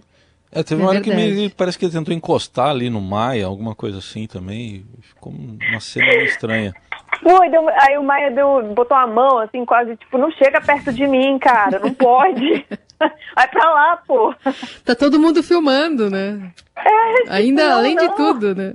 É, 0.51 0.63
teve 0.63 0.81
uma 0.81 0.87
é 0.87 0.95
hora 0.95 1.01
que 1.01 1.13
me, 1.13 1.49
parece 1.49 1.77
que 1.77 1.85
ele 1.85 1.91
tentou 1.91 2.13
encostar 2.13 2.69
ali 2.69 2.89
no 2.89 3.01
Maia, 3.01 3.45
alguma 3.45 3.75
coisa 3.75 3.97
assim 3.97 4.25
também. 4.25 4.85
Ficou 5.01 5.33
uma 5.33 5.79
cena 5.79 6.05
meio 6.05 6.25
estranha. 6.25 6.73
Foi, 7.21 7.49
deu, 7.49 7.67
aí 7.69 7.97
o 7.97 8.03
Maia 8.03 8.31
deu, 8.31 8.73
botou 8.73 8.95
a 8.95 9.07
mão 9.07 9.39
assim, 9.39 9.65
quase 9.65 9.95
tipo, 9.97 10.17
não 10.17 10.31
chega 10.31 10.61
perto 10.61 10.93
de 10.93 11.05
mim, 11.07 11.37
cara, 11.39 11.79
não 11.79 11.93
pode. 11.93 12.65
Vai 13.35 13.47
pra 13.49 13.69
lá, 13.69 13.97
pô. 14.07 14.33
Tá 14.85 14.95
todo 14.95 15.19
mundo 15.19 15.43
filmando, 15.43 16.09
né? 16.09 16.51
É, 16.77 17.31
Ainda 17.33 17.67
não, 17.67 17.77
além 17.77 17.95
não. 17.95 18.07
de 18.07 18.15
tudo, 18.15 18.55
né? 18.55 18.73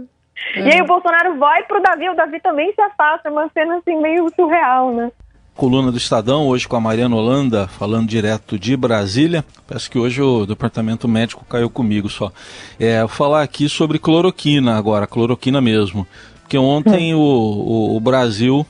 E 0.57 0.63
aí 0.63 0.81
o 0.83 0.87
Bolsonaro 0.87 1.39
vai 1.39 1.63
pro 1.65 1.83
Davi, 1.83 2.09
o 2.09 2.15
Davi 2.15 2.41
também 2.41 2.73
se 2.73 2.81
afasta, 2.81 3.29
é 3.29 3.33
uma 3.33 3.49
cena 3.51 3.77
assim 3.77 4.01
meio 4.01 4.29
surreal, 4.35 4.93
né? 4.93 5.13
Coluna 5.61 5.93
do 5.93 5.99
Estadão, 5.99 6.49
hoje 6.49 6.67
com 6.67 6.75
a 6.75 6.81
Mariana 6.81 7.15
Holanda, 7.15 7.69
falando 7.69 8.09
direto 8.09 8.59
de 8.59 8.75
Brasília. 8.75 9.45
Parece 9.69 9.91
que 9.91 9.99
hoje 9.99 10.23
o 10.23 10.47
departamento 10.47 11.07
médico 11.07 11.45
caiu 11.47 11.69
comigo 11.69 12.09
só. 12.09 12.33
É, 12.79 13.01
vou 13.01 13.09
falar 13.09 13.43
aqui 13.43 13.69
sobre 13.69 13.99
cloroquina 13.99 14.79
agora, 14.79 15.07
cloroquina 15.07 15.61
mesmo. 15.61 16.07
Porque 16.41 16.57
ontem 16.57 17.13
o, 17.13 17.19
o, 17.21 17.95
o 17.95 18.01
Brasil 18.01 18.67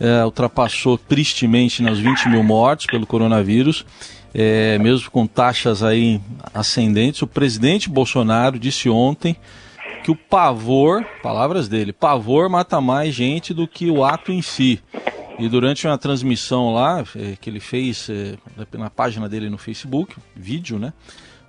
é, 0.00 0.24
ultrapassou 0.24 0.96
tristemente 0.96 1.82
nas 1.82 1.98
20 1.98 2.30
mil 2.30 2.42
mortes 2.42 2.86
pelo 2.86 3.06
coronavírus, 3.06 3.84
é, 4.32 4.78
mesmo 4.78 5.10
com 5.10 5.26
taxas 5.26 5.82
aí 5.82 6.22
ascendentes. 6.54 7.20
O 7.20 7.26
presidente 7.26 7.90
Bolsonaro 7.90 8.58
disse 8.58 8.88
ontem 8.88 9.36
que 10.02 10.10
o 10.10 10.16
pavor, 10.16 11.04
palavras 11.22 11.68
dele, 11.68 11.92
pavor 11.92 12.48
mata 12.48 12.80
mais 12.80 13.14
gente 13.14 13.52
do 13.52 13.68
que 13.68 13.90
o 13.90 14.02
ato 14.02 14.32
em 14.32 14.40
si. 14.40 14.80
E 15.38 15.48
durante 15.48 15.86
uma 15.86 15.98
transmissão 15.98 16.72
lá, 16.72 17.04
é, 17.16 17.36
que 17.40 17.50
ele 17.50 17.60
fez 17.60 18.08
é, 18.08 18.36
na 18.76 18.88
página 18.88 19.28
dele 19.28 19.50
no 19.50 19.58
Facebook, 19.58 20.16
vídeo, 20.34 20.78
né? 20.78 20.92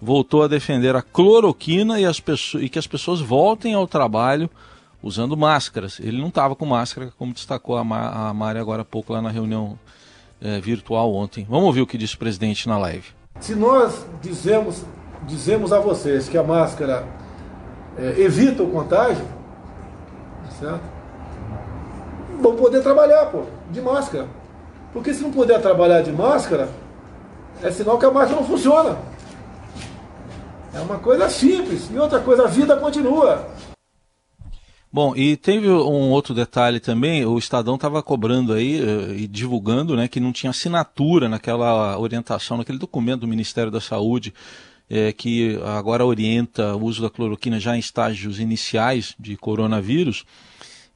Voltou 0.02 0.44
a 0.44 0.48
defender 0.48 0.96
a 0.96 1.02
cloroquina 1.02 2.00
e, 2.00 2.06
as 2.06 2.20
pessoas, 2.20 2.64
e 2.64 2.70
que 2.70 2.80
as 2.80 2.88
pessoas 2.88 3.22
voltem 3.22 3.74
ao 3.74 3.88
trabalho 3.88 4.50
usando 5.02 5.38
máscaras. 5.38 6.00
Ele 6.00 6.20
não 6.20 6.28
estava 6.30 6.56
com 6.56 6.66
máscara, 6.66 7.14
como 7.18 7.34
destacou 7.34 7.78
a, 7.78 7.84
Ma 7.84 8.30
a 8.30 8.34
Mari 8.34 8.60
agora 8.60 8.82
há 8.82 8.86
pouco 8.86 9.14
lá 9.14 9.22
na 9.22 9.30
reunião 9.30 9.78
é, 10.42 10.60
virtual 10.60 11.14
ontem. 11.14 11.46
Vamos 11.48 11.66
ouvir 11.66 11.82
o 11.82 11.88
que 11.88 11.98
disse 11.98 12.16
o 12.16 12.20
presidente 12.20 12.68
na 12.68 12.78
live. 12.78 13.08
Se 13.40 13.56
nós 13.56 14.06
dizemos, 14.22 14.84
dizemos 15.28 15.72
a 15.72 15.80
vocês 15.80 16.28
que 16.28 16.38
a 16.38 16.44
máscara 16.44 17.08
é, 17.98 18.20
evita 18.20 18.64
o 18.64 18.70
contágio, 18.72 19.26
certo? 20.60 20.96
vão 22.42 22.56
poder 22.56 22.82
trabalhar, 22.82 23.26
pô, 23.28 23.44
de 23.76 23.82
máscara. 23.82 24.28
Porque 24.92 25.14
se 25.14 25.22
não 25.22 25.32
puder 25.32 25.62
trabalhar 25.62 26.02
de 26.02 26.12
máscara, 26.12 26.70
é 27.62 27.70
sinal 27.70 28.00
que 28.00 28.06
a 28.06 28.12
máscara 28.12 28.40
não 28.40 28.48
funciona. 28.48 28.98
É 30.74 30.80
uma 30.80 30.98
coisa 30.98 31.30
simples. 31.30 31.90
E 31.92 31.98
outra 31.98 32.20
coisa, 32.20 32.46
a 32.46 32.48
vida 32.48 32.76
continua. 32.78 33.48
Bom, 34.92 35.14
e 35.14 35.36
teve 35.36 35.70
um 35.70 36.10
outro 36.10 36.34
detalhe 36.34 36.80
também, 36.80 37.26
o 37.26 37.38
Estadão 37.38 37.76
estava 37.76 38.02
cobrando 38.02 38.54
aí 38.54 38.82
uh, 38.82 39.14
e 39.14 39.28
divulgando 39.28 39.94
né, 39.94 40.08
que 40.08 40.22
não 40.22 40.32
tinha 40.32 40.52
assinatura 40.52 41.28
naquela 41.28 42.00
orientação, 42.00 42.56
naquele 42.56 42.78
documento 42.78 43.22
do 43.22 43.28
Ministério 43.28 43.70
da 43.70 43.82
Saúde, 43.82 44.34
é, 44.90 45.12
que 45.12 45.60
agora 45.66 46.06
orienta 46.06 46.76
o 46.78 46.86
uso 46.86 47.02
da 47.02 47.10
cloroquina 47.10 47.60
já 47.60 47.76
em 47.76 47.80
estágios 47.80 48.40
iniciais 48.40 49.14
de 49.20 49.36
coronavírus. 49.36 50.24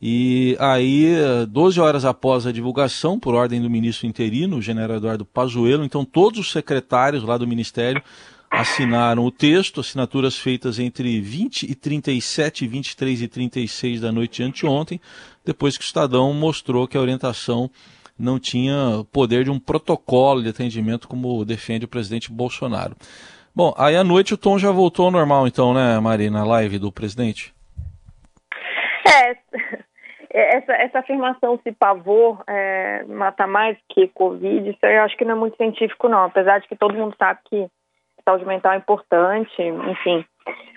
E 0.02 0.56
aí, 0.60 1.14
12 1.48 1.80
horas 1.80 2.06
após 2.06 2.48
a 2.48 2.52
divulgação, 2.52 3.20
por 3.20 3.36
ordem 3.36 3.62
do 3.62 3.70
ministro 3.70 4.08
interino, 4.08 4.58
o 4.58 4.62
general 4.62 4.98
Eduardo 4.98 5.26
Pazuello, 5.26 5.84
então 5.84 6.06
todos 6.06 6.40
os 6.40 6.52
secretários 6.52 7.24
lá 7.24 7.38
do 7.38 7.46
ministério 7.46 8.02
assinaram 8.50 9.26
o 9.26 9.32
texto, 9.32 9.82
assinaturas 9.82 10.38
feitas 10.38 10.80
entre 10.80 11.20
20 11.20 11.64
e 11.64 11.76
37, 11.76 12.66
23 12.66 13.22
e 13.22 13.28
36 13.28 14.02
da 14.02 14.12
noite 14.12 14.42
anteontem, 14.42 15.00
depois 15.46 15.78
que 15.78 15.84
o 15.84 15.86
Estadão 15.86 16.34
mostrou 16.34 16.88
que 16.88 16.98
a 16.98 17.02
orientação 17.02 17.70
não 18.18 18.40
tinha 18.40 19.06
poder 19.12 19.44
de 19.44 19.52
um 19.52 19.60
protocolo 19.60 20.42
de 20.42 20.50
atendimento 20.50 21.08
como 21.08 21.46
defende 21.46 21.86
o 21.86 21.90
presidente 21.90 22.32
Bolsonaro. 22.32 22.96
Bom, 23.56 23.74
aí 23.78 23.96
à 23.96 24.04
noite 24.04 24.34
o 24.34 24.38
tom 24.38 24.58
já 24.58 24.72
voltou 24.72 25.06
ao 25.06 25.12
normal 25.12 25.48
então, 25.48 25.74
né, 25.74 26.00
Marina, 26.00 26.40
na 26.40 26.46
live 26.46 26.80
do 26.80 26.92
presidente? 26.92 27.54
É, 29.06 29.36
essa, 30.40 30.74
essa 30.74 31.00
afirmação 31.00 31.60
se 31.64 31.72
pavor 31.72 32.44
é, 32.48 33.04
mata 33.06 33.48
mais 33.48 33.78
que 33.90 34.08
Covid, 34.10 34.70
isso 34.70 34.86
eu 34.86 35.02
acho 35.04 35.18
que 35.18 35.26
não 35.26 35.36
é 35.36 35.40
muito 35.40 35.58
científico, 35.58 36.08
não. 36.08 36.24
Apesar 36.26 36.60
de 36.60 36.68
que 36.68 36.76
todo 36.76 36.96
mundo 36.96 37.16
sabe 37.18 37.40
que 37.46 37.68
saúde 38.24 38.46
mental 38.46 38.74
é 38.74 38.78
importante, 38.78 39.62
enfim. 39.62 40.26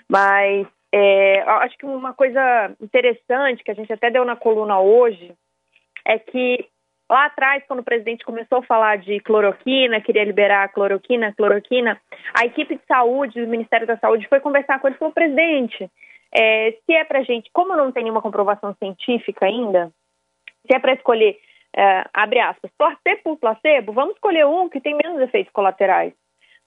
Mas 0.09 0.67
é, 0.91 1.41
acho 1.41 1.77
que 1.77 1.85
uma 1.85 2.13
coisa 2.13 2.71
interessante 2.81 3.63
que 3.63 3.71
a 3.71 3.75
gente 3.75 3.91
até 3.91 4.09
deu 4.09 4.25
na 4.25 4.35
coluna 4.35 4.79
hoje 4.79 5.33
é 6.05 6.17
que 6.19 6.67
Lá 7.09 7.25
atrás, 7.25 7.63
quando 7.67 7.81
o 7.81 7.83
presidente 7.83 8.25
começou 8.25 8.59
a 8.59 8.63
falar 8.63 8.97
de 8.97 9.19
cloroquina, 9.19 10.01
queria 10.01 10.23
liberar 10.23 10.63
a 10.63 10.67
cloroquina, 10.67 11.33
cloroquina, 11.33 12.01
a 12.33 12.45
equipe 12.45 12.75
de 12.75 12.81
saúde 12.87 13.39
do 13.39 13.47
Ministério 13.47 13.85
da 13.85 13.97
Saúde 13.97 14.27
foi 14.27 14.39
conversar 14.39 14.79
com 14.79 14.87
ele 14.87 14.95
e 14.95 14.97
falou: 14.97 15.13
presidente, 15.13 15.89
é, 16.33 16.71
se 16.71 16.93
é 16.93 17.03
para 17.03 17.23
gente, 17.23 17.49
como 17.53 17.75
não 17.75 17.91
tem 17.91 18.03
nenhuma 18.03 18.21
comprovação 18.21 18.73
científica 18.75 19.45
ainda, 19.45 19.91
se 20.65 20.75
é 20.75 20.79
para 20.79 20.93
escolher, 20.93 21.37
é, 21.75 22.05
abre 22.13 22.39
aspas, 22.39 22.71
por 23.23 23.37
placebo, 23.37 23.93
vamos 23.93 24.15
escolher 24.15 24.45
um 24.45 24.67
que 24.67 24.81
tem 24.81 24.95
menos 24.95 25.21
efeitos 25.21 25.53
colaterais. 25.53 26.13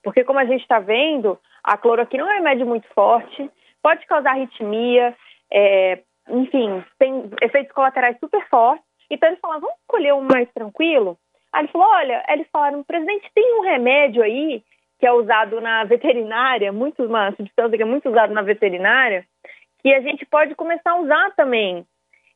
Porque, 0.03 0.23
como 0.23 0.39
a 0.39 0.45
gente 0.45 0.63
está 0.63 0.79
vendo, 0.79 1.39
a 1.65 1.77
cloroquina 1.77 2.23
é 2.23 2.27
um 2.27 2.37
remédio 2.37 2.67
muito 2.67 2.87
forte, 2.95 3.51
pode 3.83 4.07
causar 4.07 4.31
arritmia, 4.31 5.17
é, 5.53 6.01
enfim, 6.29 6.85
tem 6.99 7.31
efeitos 7.43 7.73
colaterais 7.73 8.17
super 8.21 8.47
fortes. 8.49 8.85
Então 9.11 9.29
eles 9.29 9.41
falaram, 9.41 9.63
vamos 9.63 9.77
escolher 9.81 10.15
um 10.15 10.23
mais 10.23 10.49
tranquilo? 10.53 11.19
Aí 11.53 11.63
ele 11.63 11.73
falou, 11.73 11.89
olha, 11.89 12.25
eles 12.29 12.47
falaram, 12.53 12.83
presidente, 12.83 13.31
tem 13.35 13.59
um 13.59 13.63
remédio 13.63 14.23
aí 14.23 14.63
que 14.99 15.07
é 15.07 15.13
usado 15.13 15.61
na 15.61 15.85
veterinária, 15.85 16.73
muito, 16.73 17.05
uma 17.05 17.33
substância 17.33 17.77
que 17.77 17.83
é 17.83 17.87
muito 17.87 18.09
usada 18.09 18.33
na 18.33 18.43
veterinária, 18.43 19.25
que 19.87 19.95
a 19.95 20.01
gente 20.01 20.27
pode 20.27 20.57
começar 20.57 20.91
a 20.91 21.01
usar 21.01 21.31
também, 21.37 21.87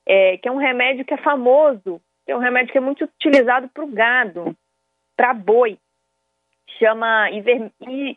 é, 0.07 0.37
que 0.37 0.49
é 0.49 0.53
um 0.53 0.57
remédio 0.57 1.05
que 1.05 1.15
é 1.15 1.17
famoso, 1.17 2.01
que 2.25 2.31
é 2.31 2.37
um 2.37 2.39
remédio 2.39 2.71
que 2.71 2.79
é 2.79 2.81
muito 2.81 3.03
utilizado 3.03 3.69
para 3.71 3.83
o 3.83 3.89
gado, 3.89 4.57
para 5.17 5.35
boi. 5.35 5.77
Chama 6.79 7.29
iver, 7.33 7.73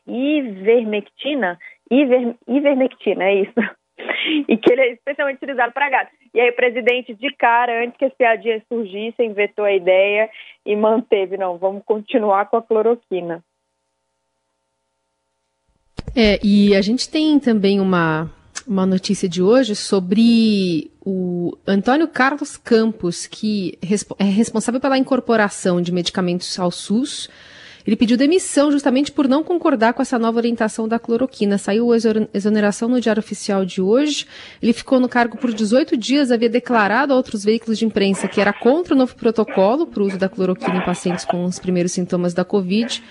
ivermectina, 0.05 1.57
iver, 1.89 2.35
ivermectina, 2.47 3.23
é 3.23 3.41
isso. 3.41 3.53
e 4.47 4.55
que 4.55 4.71
ele 4.71 4.81
é 4.81 4.93
especialmente 4.93 5.37
utilizado 5.37 5.73
para 5.73 5.89
gado. 5.89 6.09
E 6.31 6.39
aí 6.39 6.51
o 6.51 6.55
presidente, 6.55 7.15
de 7.15 7.33
cara, 7.33 7.83
antes 7.83 7.97
que 7.97 8.05
as 8.05 8.13
piadinhas 8.13 8.61
surgissem, 8.69 9.33
vetou 9.33 9.65
a 9.65 9.73
ideia 9.73 10.29
e 10.63 10.75
manteve, 10.75 11.37
não, 11.37 11.57
vamos 11.57 11.83
continuar 11.83 12.51
com 12.51 12.57
a 12.57 12.61
cloroquina. 12.61 13.43
É, 16.15 16.39
e 16.45 16.75
a 16.75 16.81
gente 16.83 17.09
tem 17.09 17.39
também 17.39 17.79
uma, 17.79 18.29
uma 18.67 18.85
notícia 18.85 19.27
de 19.27 19.41
hoje 19.41 19.75
sobre 19.75 20.91
o 21.01 21.57
Antônio 21.67 22.07
Carlos 22.07 22.57
Campos, 22.57 23.27
que 23.27 23.77
é 24.17 24.23
responsável 24.23 24.79
pela 24.79 24.97
incorporação 24.97 25.81
de 25.81 25.91
medicamentos 25.91 26.57
ao 26.59 26.71
SUS 26.71 27.29
ele 27.85 27.95
pediu 27.97 28.17
demissão 28.17 28.71
justamente 28.71 29.11
por 29.11 29.27
não 29.27 29.43
concordar 29.43 29.93
com 29.93 30.01
essa 30.01 30.17
nova 30.17 30.37
orientação 30.37 30.87
da 30.87 30.97
cloroquina. 30.97 31.57
Saiu 31.57 31.91
a 31.91 31.97
exoneração 32.33 32.87
no 32.87 33.01
Diário 33.01 33.19
Oficial 33.19 33.65
de 33.65 33.81
hoje. 33.81 34.25
Ele 34.61 34.71
ficou 34.71 34.99
no 34.99 35.09
cargo 35.09 35.37
por 35.37 35.53
18 35.53 35.97
dias, 35.97 36.31
havia 36.31 36.49
declarado 36.49 37.13
a 37.13 37.15
outros 37.15 37.43
veículos 37.43 37.77
de 37.77 37.85
imprensa 37.85 38.27
que 38.27 38.39
era 38.39 38.53
contra 38.53 38.93
o 38.93 38.97
novo 38.97 39.15
protocolo 39.15 39.85
para 39.85 40.01
o 40.01 40.05
uso 40.05 40.17
da 40.17 40.29
cloroquina 40.29 40.77
em 40.77 40.85
pacientes 40.85 41.25
com 41.25 41.43
os 41.43 41.59
primeiros 41.59 41.91
sintomas 41.91 42.33
da 42.33 42.45
Covid. 42.45 43.03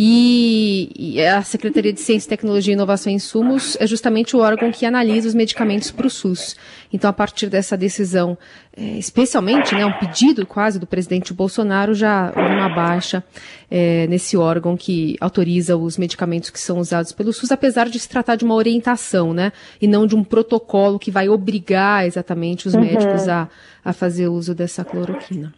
E, 0.00 1.20
a 1.36 1.42
Secretaria 1.42 1.92
de 1.92 2.00
Ciência, 2.00 2.28
Tecnologia, 2.28 2.72
Inovação 2.72 3.10
e 3.10 3.16
Insumos 3.16 3.76
é 3.80 3.86
justamente 3.86 4.36
o 4.36 4.38
órgão 4.38 4.70
que 4.70 4.86
analisa 4.86 5.26
os 5.26 5.34
medicamentos 5.34 5.90
para 5.90 6.06
o 6.06 6.10
SUS. 6.10 6.54
Então, 6.92 7.10
a 7.10 7.12
partir 7.12 7.48
dessa 7.48 7.76
decisão, 7.76 8.38
é, 8.76 8.96
especialmente, 8.96 9.74
né, 9.74 9.84
um 9.84 9.98
pedido 9.98 10.46
quase 10.46 10.78
do 10.78 10.86
presidente 10.86 11.34
Bolsonaro, 11.34 11.94
já 11.94 12.32
houve 12.36 12.54
uma 12.54 12.68
baixa 12.68 13.24
é, 13.68 14.06
nesse 14.06 14.36
órgão 14.36 14.76
que 14.76 15.16
autoriza 15.20 15.76
os 15.76 15.98
medicamentos 15.98 16.50
que 16.50 16.60
são 16.60 16.78
usados 16.78 17.10
pelo 17.10 17.32
SUS, 17.32 17.50
apesar 17.50 17.88
de 17.88 17.98
se 17.98 18.08
tratar 18.08 18.36
de 18.36 18.44
uma 18.44 18.54
orientação, 18.54 19.34
né, 19.34 19.50
e 19.82 19.88
não 19.88 20.06
de 20.06 20.14
um 20.14 20.22
protocolo 20.22 20.96
que 20.96 21.10
vai 21.10 21.28
obrigar 21.28 22.06
exatamente 22.06 22.68
os 22.68 22.74
uhum. 22.74 22.82
médicos 22.82 23.28
a, 23.28 23.48
a 23.84 23.92
fazer 23.92 24.28
uso 24.28 24.54
dessa 24.54 24.84
cloroquina. 24.84 25.52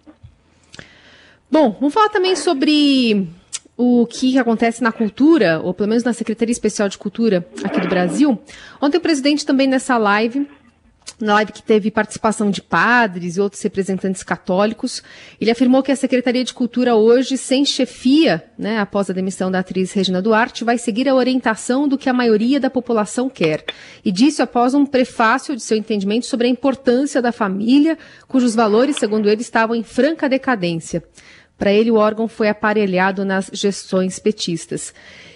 Bom, 1.51 1.77
vamos 1.79 1.93
falar 1.93 2.09
também 2.09 2.35
sobre 2.35 3.29
o 3.83 4.07
que 4.07 4.39
acontece 4.39 4.83
na 4.83 4.93
cultura, 4.93 5.59
ou 5.65 5.73
pelo 5.73 5.89
menos 5.89 6.05
na 6.05 6.13
Secretaria 6.13 6.53
Especial 6.53 6.87
de 6.87 6.99
Cultura 6.99 7.47
aqui 7.65 7.81
do 7.81 7.89
Brasil. 7.89 8.39
Ontem 8.79 8.99
o 8.99 9.01
presidente 9.01 9.47
também 9.47 9.67
nessa 9.67 9.97
live 9.97 10.47
na 11.19 11.35
live 11.35 11.53
que 11.53 11.63
teve 11.63 11.91
participação 11.91 12.51
de 12.51 12.63
padres 12.63 13.37
e 13.37 13.41
outros 13.41 13.61
representantes 13.61 14.23
católicos, 14.23 15.03
ele 15.39 15.51
afirmou 15.51 15.83
que 15.83 15.93
a 15.93 15.97
Secretaria 15.97 16.43
de 16.43 16.55
Cultura 16.55 16.95
hoje, 16.95 17.37
sem 17.37 17.65
chefia, 17.65 18.43
né, 18.59 18.79
após 18.79 19.11
a 19.11 19.13
demissão 19.13 19.51
da 19.51 19.59
atriz 19.59 19.93
Regina 19.93 20.23
Duarte, 20.23 20.65
vai 20.65 20.79
seguir 20.79 21.09
a 21.09 21.15
orientação 21.15 21.87
do 21.87 21.99
que 21.99 22.09
a 22.09 22.13
maioria 22.13 22.59
da 22.59 22.71
população 22.71 23.29
quer. 23.29 23.65
E 24.05 24.11
disse 24.11 24.41
após 24.41 24.73
um 24.73 24.87
prefácio 24.87 25.55
de 25.55 25.63
seu 25.63 25.77
entendimento 25.77 26.27
sobre 26.27 26.47
a 26.47 26.51
importância 26.51 27.21
da 27.21 27.33
família, 27.33 27.99
cujos 28.27 28.55
valores, 28.55 28.97
segundo 28.97 29.29
ele, 29.29 29.43
estavam 29.43 29.77
em 29.77 29.83
franca 29.83 30.29
decadência. 30.29 31.03
Para 31.61 31.71
ele, 31.71 31.91
o 31.91 31.97
órgão 31.97 32.27
foi 32.27 32.49
aparelhado 32.49 33.23
nas 33.23 33.51
gestões 33.53 34.19
petistas. 34.19 34.95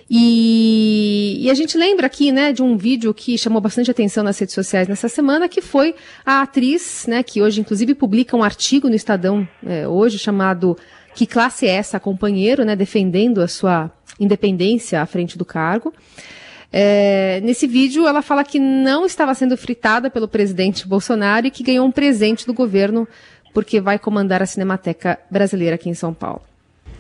E, 0.09 1.37
e, 1.43 1.51
a 1.51 1.55
gente 1.55 1.77
lembra 1.77 2.07
aqui, 2.07 2.33
né, 2.33 2.51
de 2.51 2.63
um 2.63 2.79
vídeo 2.79 3.13
que 3.13 3.37
chamou 3.37 3.61
bastante 3.61 3.91
atenção 3.91 4.25
nas 4.25 4.39
redes 4.39 4.55
sociais 4.55 4.89
nessa 4.89 5.07
semana, 5.07 5.51
que 5.51 5.61
foi 5.61 5.95
a 6.25 6.41
atriz, 6.41 7.05
né, 7.07 7.23
que 7.23 7.43
hoje 7.43 7.61
inclusive 7.61 7.95
publica 7.95 8.35
um 8.35 8.43
artigo 8.43 8.89
no 8.89 8.95
Estadão 8.95 9.47
é, 9.67 9.87
hoje 9.87 10.19
chamado 10.19 10.79
Que 11.15 11.27
classe 11.27 11.67
é 11.67 11.73
essa, 11.73 12.01
companheiro, 12.01 12.65
né, 12.65 12.75
defendendo 12.75 13.43
a 13.43 13.49
sua 13.49 13.91
independência 14.19 15.03
à 15.03 15.07
frente 15.07 15.37
do 15.37 15.45
cargo. 15.45 15.93
É, 16.73 17.41
nesse 17.45 17.67
vídeo, 17.67 18.07
ela 18.07 18.23
fala 18.23 18.43
que 18.43 18.59
não 18.59 19.05
estava 19.05 19.35
sendo 19.35 19.59
fritada 19.59 20.09
pelo 20.09 20.27
presidente 20.27 20.89
Bolsonaro 20.89 21.47
e 21.47 21.51
que 21.51 21.63
ganhou 21.63 21.87
um 21.87 21.93
presente 21.93 22.47
do 22.47 22.55
governo 22.55 23.07
porque 23.55 23.81
vai 23.81 23.99
comandar 23.99 24.43
a 24.43 24.47
Cinemateca 24.47 25.19
Brasileira 25.31 25.77
aqui 25.77 25.88
em 25.88 25.95
São 25.95 26.12
Paulo. 26.12 26.43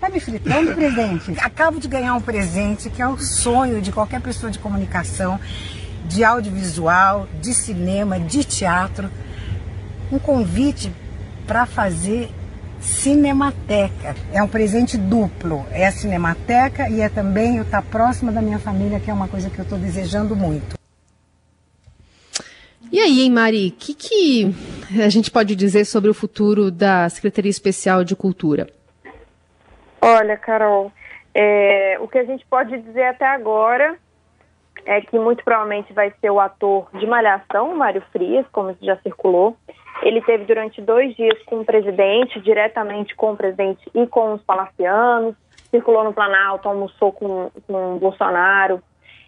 Tá 0.00 0.08
me 0.08 0.20
fritando, 0.20 0.72
presidente? 0.74 1.34
Acabo 1.40 1.80
de 1.80 1.88
ganhar 1.88 2.14
um 2.14 2.20
presente 2.20 2.88
que 2.88 3.02
é 3.02 3.08
o 3.08 3.18
sonho 3.18 3.82
de 3.82 3.90
qualquer 3.90 4.20
pessoa 4.20 4.52
de 4.52 4.58
comunicação, 4.58 5.40
de 6.06 6.22
audiovisual, 6.22 7.26
de 7.40 7.52
cinema, 7.52 8.20
de 8.20 8.44
teatro. 8.44 9.10
Um 10.12 10.18
convite 10.18 10.92
para 11.46 11.66
fazer 11.66 12.30
Cinemateca. 12.80 14.14
É 14.30 14.42
um 14.42 14.48
presente 14.48 14.98
duplo. 14.98 15.66
É 15.70 15.86
a 15.86 15.92
Cinemateca 15.92 16.88
e 16.88 17.00
é 17.00 17.08
também 17.08 17.56
eu 17.56 17.62
estar 17.62 17.80
tá 17.80 17.88
próxima 17.90 18.30
da 18.30 18.42
minha 18.42 18.58
família, 18.58 19.00
que 19.00 19.10
é 19.10 19.14
uma 19.14 19.26
coisa 19.26 19.48
que 19.48 19.58
eu 19.58 19.62
estou 19.62 19.78
desejando 19.78 20.36
muito. 20.36 20.83
E 22.94 23.00
aí, 23.00 23.22
hein, 23.22 23.32
Mari, 23.32 23.70
o 23.70 23.72
que, 23.72 23.92
que 23.92 24.54
a 25.02 25.08
gente 25.08 25.28
pode 25.28 25.56
dizer 25.56 25.84
sobre 25.84 26.08
o 26.08 26.14
futuro 26.14 26.70
da 26.70 27.08
Secretaria 27.08 27.50
Especial 27.50 28.04
de 28.04 28.14
Cultura? 28.14 28.68
Olha, 30.00 30.36
Carol, 30.36 30.92
é, 31.34 31.98
o 32.00 32.06
que 32.06 32.18
a 32.18 32.22
gente 32.22 32.46
pode 32.46 32.78
dizer 32.78 33.02
até 33.06 33.26
agora 33.26 33.96
é 34.86 35.00
que 35.00 35.18
muito 35.18 35.42
provavelmente 35.42 35.92
vai 35.92 36.12
ser 36.20 36.30
o 36.30 36.38
ator 36.38 36.86
de 36.94 37.04
Malhação, 37.04 37.74
Mário 37.74 38.00
Frias, 38.12 38.46
como 38.52 38.76
já 38.80 38.96
circulou. 38.98 39.56
Ele 40.00 40.22
teve 40.22 40.44
durante 40.44 40.80
dois 40.80 41.16
dias 41.16 41.42
com 41.46 41.62
o 41.62 41.64
presidente, 41.64 42.38
diretamente 42.42 43.16
com 43.16 43.32
o 43.32 43.36
presidente 43.36 43.90
e 43.92 44.06
com 44.06 44.34
os 44.34 44.42
palacianos, 44.42 45.34
circulou 45.68 46.04
no 46.04 46.12
Planalto, 46.12 46.68
almoçou 46.68 47.10
com, 47.10 47.50
com 47.66 47.98
Bolsonaro, 47.98 48.80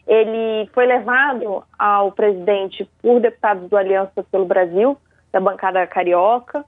ele 0.06 0.70
foi 0.72 0.86
levado 0.86 1.64
ao 1.76 2.12
presidente 2.12 2.88
por 3.02 3.20
deputados 3.20 3.68
do 3.68 3.76
Aliança 3.76 4.22
pelo 4.30 4.44
Brasil, 4.44 4.96
da 5.32 5.40
bancada 5.40 5.84
carioca. 5.86 6.64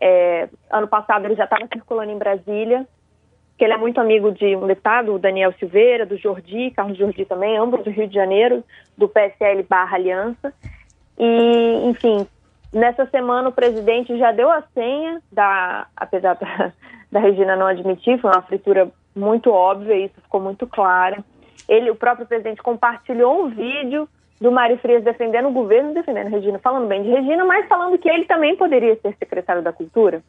É, 0.00 0.48
ano 0.70 0.88
passado 0.88 1.26
ele 1.26 1.34
já 1.34 1.44
estava 1.44 1.66
circulando 1.70 2.10
em 2.10 2.18
Brasília, 2.18 2.86
que 3.58 3.64
ele 3.64 3.74
é 3.74 3.76
muito 3.76 4.00
amigo 4.00 4.32
de 4.32 4.56
um 4.56 4.66
deputado, 4.66 5.14
o 5.14 5.18
Daniel 5.18 5.52
Silveira, 5.58 6.06
do 6.06 6.16
Jordi, 6.16 6.70
Carlos 6.70 6.96
Jordi 6.96 7.26
também, 7.26 7.58
ambos 7.58 7.84
do 7.84 7.90
Rio 7.90 8.08
de 8.08 8.14
Janeiro, 8.14 8.64
do 8.96 9.06
PSL 9.06 9.62
barra 9.64 9.96
Aliança. 9.96 10.52
E, 11.18 11.88
enfim, 11.88 12.26
nessa 12.72 13.04
semana 13.06 13.50
o 13.50 13.52
presidente 13.52 14.16
já 14.18 14.32
deu 14.32 14.50
a 14.50 14.62
senha, 14.72 15.20
da, 15.30 15.86
apesar 15.94 16.34
da, 16.36 16.72
da 17.12 17.20
Regina 17.20 17.54
não 17.54 17.66
admitir, 17.66 18.18
foi 18.18 18.30
uma 18.30 18.42
fritura 18.42 18.90
muito 19.14 19.50
óbvia, 19.52 19.94
isso 19.94 20.18
ficou 20.22 20.40
muito 20.40 20.66
claro 20.66 21.22
ele, 21.68 21.90
o 21.90 21.96
próprio 21.96 22.26
presidente, 22.26 22.62
compartilhou 22.62 23.44
um 23.44 23.48
vídeo 23.48 24.08
do 24.40 24.50
Mário 24.50 24.78
Frias 24.78 25.04
defendendo 25.04 25.48
o 25.48 25.52
governo, 25.52 25.94
defendendo 25.94 26.28
Regina, 26.28 26.58
falando 26.58 26.88
bem 26.88 27.02
de 27.02 27.10
Regina, 27.10 27.44
mas 27.44 27.68
falando 27.68 27.98
que 27.98 28.08
ele 28.08 28.24
também 28.24 28.56
poderia 28.56 28.96
ser 28.96 29.14
secretário 29.16 29.62
da 29.62 29.72
Cultura. 29.72 30.22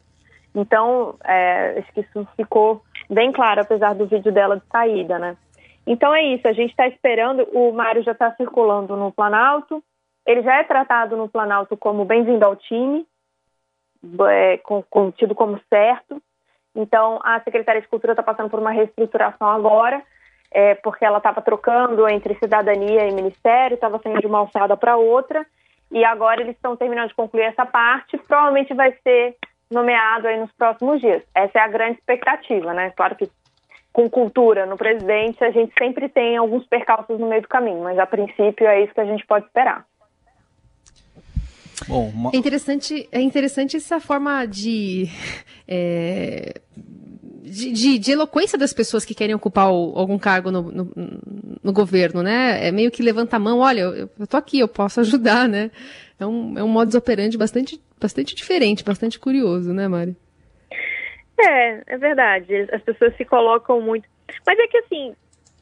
Então, 0.54 1.16
é, 1.24 1.80
acho 1.80 1.92
que 1.94 2.02
isso 2.02 2.28
ficou 2.36 2.82
bem 3.10 3.32
claro, 3.32 3.62
apesar 3.62 3.96
do 3.96 4.06
vídeo 4.06 4.32
dela 4.32 4.58
de 4.58 4.64
saída, 4.72 5.18
né? 5.18 5.36
Então 5.86 6.14
é 6.14 6.24
isso, 6.24 6.48
a 6.48 6.54
gente 6.54 6.70
está 6.70 6.88
esperando, 6.88 7.44
o 7.52 7.74
Mário 7.74 8.04
já 8.04 8.14
está 8.14 8.32
circulando 8.36 8.96
no 8.96 9.12
Planalto, 9.12 9.84
ele 10.26 10.42
já 10.42 10.60
é 10.60 10.64
tratado 10.64 11.18
no 11.18 11.28
Planalto 11.28 11.76
como 11.76 12.06
bem-vindo 12.06 12.46
ao 12.46 12.56
time, 12.56 13.06
é, 14.30 14.58
com, 14.60 14.82
com, 14.84 15.12
tido 15.12 15.36
como 15.36 15.60
certo. 15.70 16.22
Então, 16.76 17.20
a 17.24 17.40
Secretaria 17.42 17.82
de 17.82 17.88
Cultura 17.88 18.14
está 18.14 18.24
passando 18.24 18.50
por 18.50 18.60
uma 18.60 18.72
reestruturação 18.72 19.48
agora, 19.48 20.02
é, 20.54 20.76
porque 20.76 21.04
ela 21.04 21.18
estava 21.18 21.42
trocando 21.42 22.08
entre 22.08 22.36
cidadania 22.36 23.08
e 23.08 23.14
ministério, 23.14 23.76
estava 23.76 24.00
saindo 24.00 24.22
de 24.22 24.28
uma 24.28 24.40
alçada 24.40 24.78
para 24.78 24.96
outra, 24.96 25.46
e 25.92 26.06
agora 26.06 26.42
eles 26.42 26.56
estão 26.56 26.78
terminando 26.78 27.10
de 27.10 27.16
concluir 27.16 27.44
essa 27.44 27.66
parte. 27.66 28.18
Provavelmente 28.18 28.74
vai 28.74 28.94
ser 29.04 29.36
nomeado 29.70 30.28
aí 30.28 30.40
nos 30.40 30.52
próximos 30.52 31.02
dias. 31.02 31.24
Essa 31.34 31.60
é 31.60 31.62
a 31.62 31.68
grande 31.68 31.98
expectativa, 31.98 32.74
né? 32.74 32.92
Claro 32.96 33.16
que 33.16 33.30
com 33.92 34.10
cultura 34.10 34.66
no 34.66 34.76
presidente, 34.76 35.44
a 35.44 35.52
gente 35.52 35.72
sempre 35.78 36.10
tem 36.10 36.36
alguns 36.36 36.66
percalços 36.66 37.20
no 37.20 37.28
meio 37.28 37.44
do 37.44 37.48
caminho, 37.48 37.84
mas 37.84 37.98
a 38.00 38.08
princípio 38.08 38.66
é 38.66 38.84
isso 38.84 38.94
que 38.94 39.02
a 39.02 39.06
gente 39.06 39.26
pode 39.26 39.46
esperar. 39.46 39.86
Bom, 41.88 42.10
uma... 42.10 42.32
é 42.34 42.38
interessante, 42.38 43.08
é 43.12 43.20
interessante 43.20 43.78
essa 43.78 44.00
forma 44.00 44.46
de, 44.46 45.08
é, 45.68 46.54
de, 47.44 47.74
de, 47.74 48.00
de, 48.00 48.12
eloquência 48.12 48.58
das 48.58 48.72
pessoas 48.72 49.04
que 49.04 49.14
querem 49.14 49.36
ocupar 49.36 49.70
o, 49.70 49.94
algum 49.98 50.18
cargo 50.18 50.50
no, 50.50 50.62
no, 50.62 50.92
no, 51.62 51.74
governo, 51.74 52.24
né? 52.24 52.66
É 52.66 52.72
meio 52.72 52.90
que 52.90 53.04
levanta 53.04 53.36
a 53.36 53.40
mão, 53.40 53.60
olha, 53.60 53.82
eu, 53.82 54.10
eu 54.18 54.28
tô 54.28 54.38
aqui, 54.38 54.60
eu 54.60 54.68
posso 54.68 55.02
ajudar, 55.02 55.50
né? 55.50 55.70
É 56.18 56.26
um, 56.26 56.58
é 56.58 56.64
um 56.64 56.70
modus 56.70 56.96
operandi 56.96 57.38
bastante, 57.38 57.82
bastante 58.00 58.34
diferente, 58.34 58.84
bastante 58.84 59.20
curioso, 59.20 59.74
né, 59.74 59.90
Mari? 59.90 60.16
É, 61.38 61.96
é 61.96 61.98
verdade. 61.98 62.68
As 62.72 62.82
pessoas 62.82 63.16
se 63.18 63.26
colocam 63.26 63.82
muito. 63.82 64.08
Mas 64.48 64.58
é 64.58 64.68
que 64.68 64.78
assim, 64.78 65.14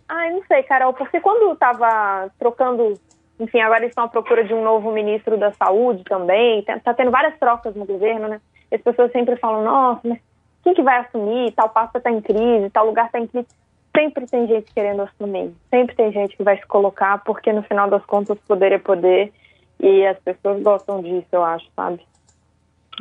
ai, 0.08 0.32
não 0.32 0.44
sei, 0.46 0.62
Carol, 0.64 0.94
porque 0.94 1.20
quando 1.20 1.50
eu 1.50 1.56
tava 1.56 2.30
trocando, 2.38 2.94
enfim, 3.40 3.60
agora 3.60 3.86
estão 3.86 4.04
à 4.04 4.08
procura 4.08 4.44
de 4.44 4.54
um 4.54 4.64
novo 4.64 4.92
ministro 4.92 5.36
da 5.36 5.52
saúde 5.54 6.04
também, 6.04 6.64
tá, 6.64 6.80
tá 6.80 6.94
tendo 6.94 7.10
várias 7.10 7.38
trocas 7.40 7.74
no 7.76 7.86
governo, 7.86 8.28
né? 8.28 8.40
As 8.72 8.82
pessoas 8.82 9.12
sempre 9.12 9.36
falam, 9.38 9.64
nossa, 9.64 10.02
mas 10.08 10.20
quem 10.64 10.74
que 10.74 10.84
vai 10.84 11.00
assumir? 11.00 11.52
Tal 11.54 11.70
pasta 11.70 11.98
está 11.98 12.12
em 12.12 12.22
crise, 12.22 12.70
tal 12.70 12.86
lugar 12.86 13.08
está 13.08 13.20
em 13.20 13.28
crise. 13.28 13.48
Sempre 13.96 14.26
tem 14.26 14.48
gente 14.48 14.74
querendo 14.74 15.02
assumir, 15.02 15.54
sempre 15.70 15.96
tem 15.96 16.12
gente 16.14 16.38
que 16.38 16.44
vai 16.44 16.58
se 16.58 16.66
colocar, 16.66 17.22
porque 17.26 17.52
no 17.52 17.62
final 17.64 17.90
das 17.90 18.06
contas 18.06 18.38
poder 18.48 18.72
é 18.72 18.78
poder 18.78 19.34
e 19.80 20.06
as 20.06 20.18
pessoas 20.20 20.64
gostam 20.64 21.02
disso, 21.02 21.28
eu 21.32 21.44
acho, 21.44 21.68
sabe? 21.76 22.00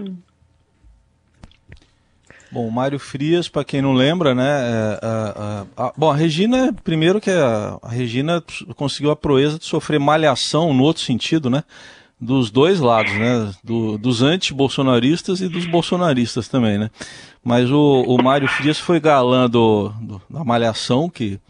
Hum. 0.01 0.17
Bom, 2.53 2.69
Mário 2.69 2.99
Frias, 2.99 3.49
para 3.49 3.63
quem 3.63 3.81
não 3.81 3.93
lembra, 3.93 4.35
né? 4.35 4.49
É, 4.49 4.99
a, 5.01 5.67
a, 5.77 5.87
a, 5.87 5.93
bom, 5.97 6.11
a 6.11 6.17
Regina, 6.17 6.75
primeiro 6.83 7.21
que 7.21 7.31
a, 7.31 7.79
Regina 7.85 8.43
conseguiu 8.75 9.13
a 9.13 9.17
proeza 9.17 9.57
de 9.57 9.65
sofrer 9.65 10.01
malhação 10.01 10.75
no 10.75 10.83
outro 10.83 11.01
sentido, 11.01 11.49
né? 11.49 11.63
Dos 12.21 12.51
dois 12.51 12.81
lados, 12.81 13.13
né? 13.15 13.51
Do, 13.65 13.97
dos 13.97 14.23
anti-bolsonaristas 14.23 15.41
e 15.41 15.49
dos 15.49 15.67
bolsonaristas 15.67 16.49
também, 16.49 16.79
né? 16.79 16.91
Mas 17.43 17.71
o, 17.71 18.03
o 18.07 18.23
Mário 18.23 18.47
Frias 18.47 18.79
foi 18.79 19.01
galã 19.01 19.49
do, 19.49 19.89
do, 20.01 20.23
da 20.29 20.45
malhação, 20.45 21.09
que 21.09 21.41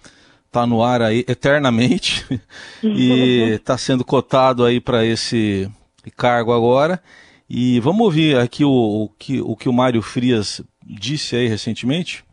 tá 0.53 0.67
no 0.67 0.83
ar 0.83 1.03
aí 1.03 1.25
eternamente 1.27 2.25
e 2.83 3.55
está 3.55 3.77
sendo 3.77 4.05
cotado 4.05 4.65
aí 4.65 4.81
para 4.81 5.05
esse 5.05 5.69
cargo 6.17 6.53
agora. 6.53 7.03
E 7.49 7.81
vamos 7.81 8.03
ouvir 8.03 8.37
aqui 8.37 8.65
o, 8.65 8.71
o, 8.71 9.09
que, 9.19 9.41
o 9.41 9.57
que 9.57 9.69
o 9.69 9.73
Mário 9.73 10.01
Frias 10.01 10.61
disse 10.87 11.35
aí 11.35 11.49
recentemente? 11.49 12.25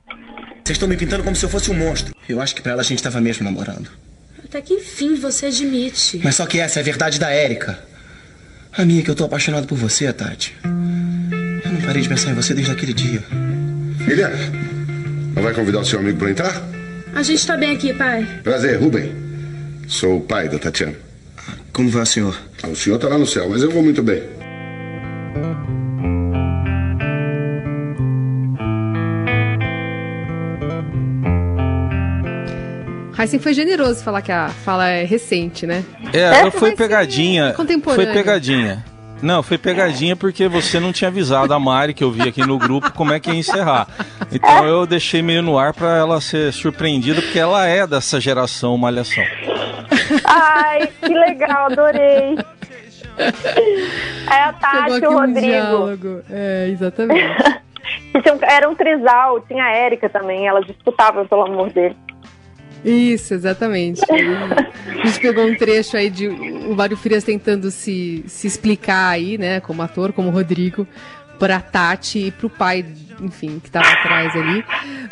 Vocês 0.64 0.76
estão 0.76 0.88
me 0.88 0.98
pintando 0.98 1.24
como 1.24 1.36
se 1.36 1.44
eu 1.44 1.50
fosse 1.50 1.72
um 1.72 1.74
monstro. 1.74 2.14
Eu 2.28 2.42
acho 2.42 2.54
que 2.54 2.62
pra 2.62 2.74
ela 2.74 2.82
a 2.82 2.86
gente 2.86 3.00
estava 3.00 3.20
mesmo 3.20 3.44
namorando. 3.44 3.90
Até 4.44 4.62
que 4.62 4.76
enfim 4.76 5.16
você 5.16 5.48
admite. 5.48 6.20
Mas 6.24 6.36
só 6.36 6.46
que 6.46 6.60
essa 6.60 6.80
é 6.80 6.82
a 6.82 6.84
verdade 6.84 7.20
da 7.20 7.30
Érica. 7.30 7.84
A 8.78 8.86
minha 8.86 9.02
que 9.02 9.10
eu 9.10 9.16
tô 9.16 9.24
apaixonado 9.24 9.66
por 9.66 9.76
você, 9.76 10.14
Tati. 10.14 10.56
Eu 10.64 11.72
não 11.72 11.82
parei 11.82 12.00
de 12.00 12.08
pensar 12.08 12.30
em 12.30 12.36
você 12.36 12.54
desde 12.54 12.72
aquele 12.72 12.94
dia. 12.94 13.24
Filha, 14.06 14.32
não 15.36 15.42
vai 15.42 15.52
convidar 15.52 15.80
o 15.80 15.86
seu 15.86 16.00
amigo 16.00 16.20
para 16.20 16.30
entrar? 16.30 16.62
A 17.16 17.24
gente 17.24 17.48
tá 17.48 17.58
bem 17.58 17.76
aqui, 17.76 17.92
pai. 17.92 18.28
Prazer, 18.44 18.80
Rubem. 18.80 19.12
Sou 19.88 20.18
o 20.18 20.22
pai 20.22 20.48
da 20.48 20.60
Tatiana. 20.60 20.94
Como 21.74 21.90
vai 21.90 22.04
o 22.04 22.06
senhor? 22.06 22.40
O 22.72 22.76
senhor 22.76 23.00
tá 23.00 23.08
lá 23.08 23.18
no 23.18 23.26
céu, 23.26 23.50
mas 23.50 23.64
eu 23.64 23.72
vou 23.72 23.82
muito 23.82 24.04
bem. 24.04 24.22
Heisen 33.20 33.40
foi 33.40 33.54
generoso 33.54 34.04
falar 34.04 34.22
que 34.22 34.32
a 34.32 34.50
fala 34.50 34.88
é 34.88 35.04
recente, 35.04 35.66
né? 35.66 35.84
É, 36.14 36.52
foi 36.52 36.76
pegadinha. 36.76 37.54
Foi 37.84 38.06
pegadinha. 38.06 38.86
Não, 39.22 39.42
foi 39.42 39.58
pegadinha 39.58 40.16
porque 40.16 40.48
você 40.48 40.80
não 40.80 40.94
tinha 40.94 41.08
avisado 41.08 41.52
a 41.54 41.60
Mari, 41.60 41.94
que 41.94 42.04
eu 42.04 42.12
vi 42.12 42.28
aqui 42.30 42.46
no 42.46 42.60
grupo, 42.60 42.92
como 42.94 43.14
é 43.14 43.20
que 43.20 43.32
ia 43.32 43.38
encerrar. 43.38 43.88
Então 44.32 44.68
eu 44.68 44.86
deixei 44.86 45.22
meio 45.22 45.42
no 45.42 45.58
ar 45.58 45.74
para 45.74 45.98
ela 45.98 46.22
ser 46.22 46.54
surpreendida, 46.54 47.22
porque 47.22 47.40
ela 47.40 47.66
é 47.66 47.88
dessa 47.88 48.20
geração 48.20 48.78
Malhação. 48.78 49.24
Ai, 50.24 50.88
que 51.02 51.14
legal, 51.14 51.72
adorei. 51.72 52.38
É 54.30 54.44
a 54.44 54.54
Tati 54.54 55.02
e 55.02 55.08
o 55.08 55.14
Rodrigo. 55.14 56.08
Um 56.08 56.24
é, 56.30 56.68
exatamente. 56.70 57.68
Era 58.44 58.70
um 58.70 58.76
trisal, 58.76 59.42
tinha 59.42 59.64
a 59.64 59.72
Érica 59.72 60.10
também, 60.10 60.48
elas 60.48 60.66
disputavam 60.66 61.26
pelo 61.26 61.44
amor 61.44 61.72
dele. 61.72 61.96
Isso, 62.84 63.34
exatamente. 63.34 64.02
a 64.10 65.06
gente 65.06 65.20
pegou 65.20 65.46
um 65.46 65.56
trecho 65.56 65.98
aí 65.98 66.10
de 66.10 66.28
o 66.28 66.76
Mário 66.76 66.98
Frias 66.98 67.24
tentando 67.24 67.72
se, 67.72 68.24
se 68.28 68.48
explicar 68.48 69.10
aí, 69.10 69.38
né, 69.38 69.60
como 69.60 69.82
ator, 69.82 70.14
como 70.14 70.30
Rodrigo, 70.30 70.88
para 71.38 71.60
Tati 71.60 72.28
e 72.28 72.32
para 72.32 72.48
o 72.48 72.50
pai, 72.50 72.86
enfim, 73.22 73.60
que 73.60 73.68
estava 73.68 73.88
atrás 73.88 74.36
ali. 74.36 74.64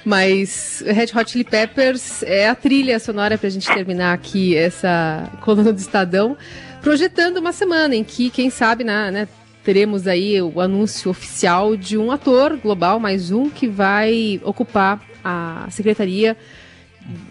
Mas 0.03 0.83
Red 0.85 1.07
Hot 1.15 1.31
Chili 1.31 1.43
Peppers 1.43 2.23
é 2.23 2.49
a 2.49 2.55
trilha 2.55 2.99
sonora 2.99 3.37
para 3.37 3.47
a 3.47 3.51
gente 3.51 3.71
terminar 3.71 4.13
aqui 4.13 4.55
essa 4.55 5.29
coluna 5.41 5.71
do 5.71 5.79
Estadão, 5.79 6.37
projetando 6.81 7.37
uma 7.37 7.51
semana 7.51 7.95
em 7.95 8.03
que, 8.03 8.29
quem 8.29 8.49
sabe, 8.49 8.83
na, 8.83 9.11
né, 9.11 9.27
teremos 9.63 10.07
aí 10.07 10.39
o 10.41 10.61
anúncio 10.61 11.09
oficial 11.09 11.75
de 11.75 11.97
um 11.97 12.11
ator 12.11 12.57
global, 12.57 12.99
mais 12.99 13.31
um, 13.31 13.49
que 13.49 13.67
vai 13.67 14.39
ocupar 14.43 15.01
a 15.23 15.67
secretaria 15.71 16.37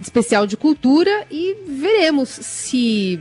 especial 0.01 0.47
de 0.47 0.57
cultura 0.57 1.27
e 1.31 1.57
veremos 1.67 2.29
se 2.29 3.21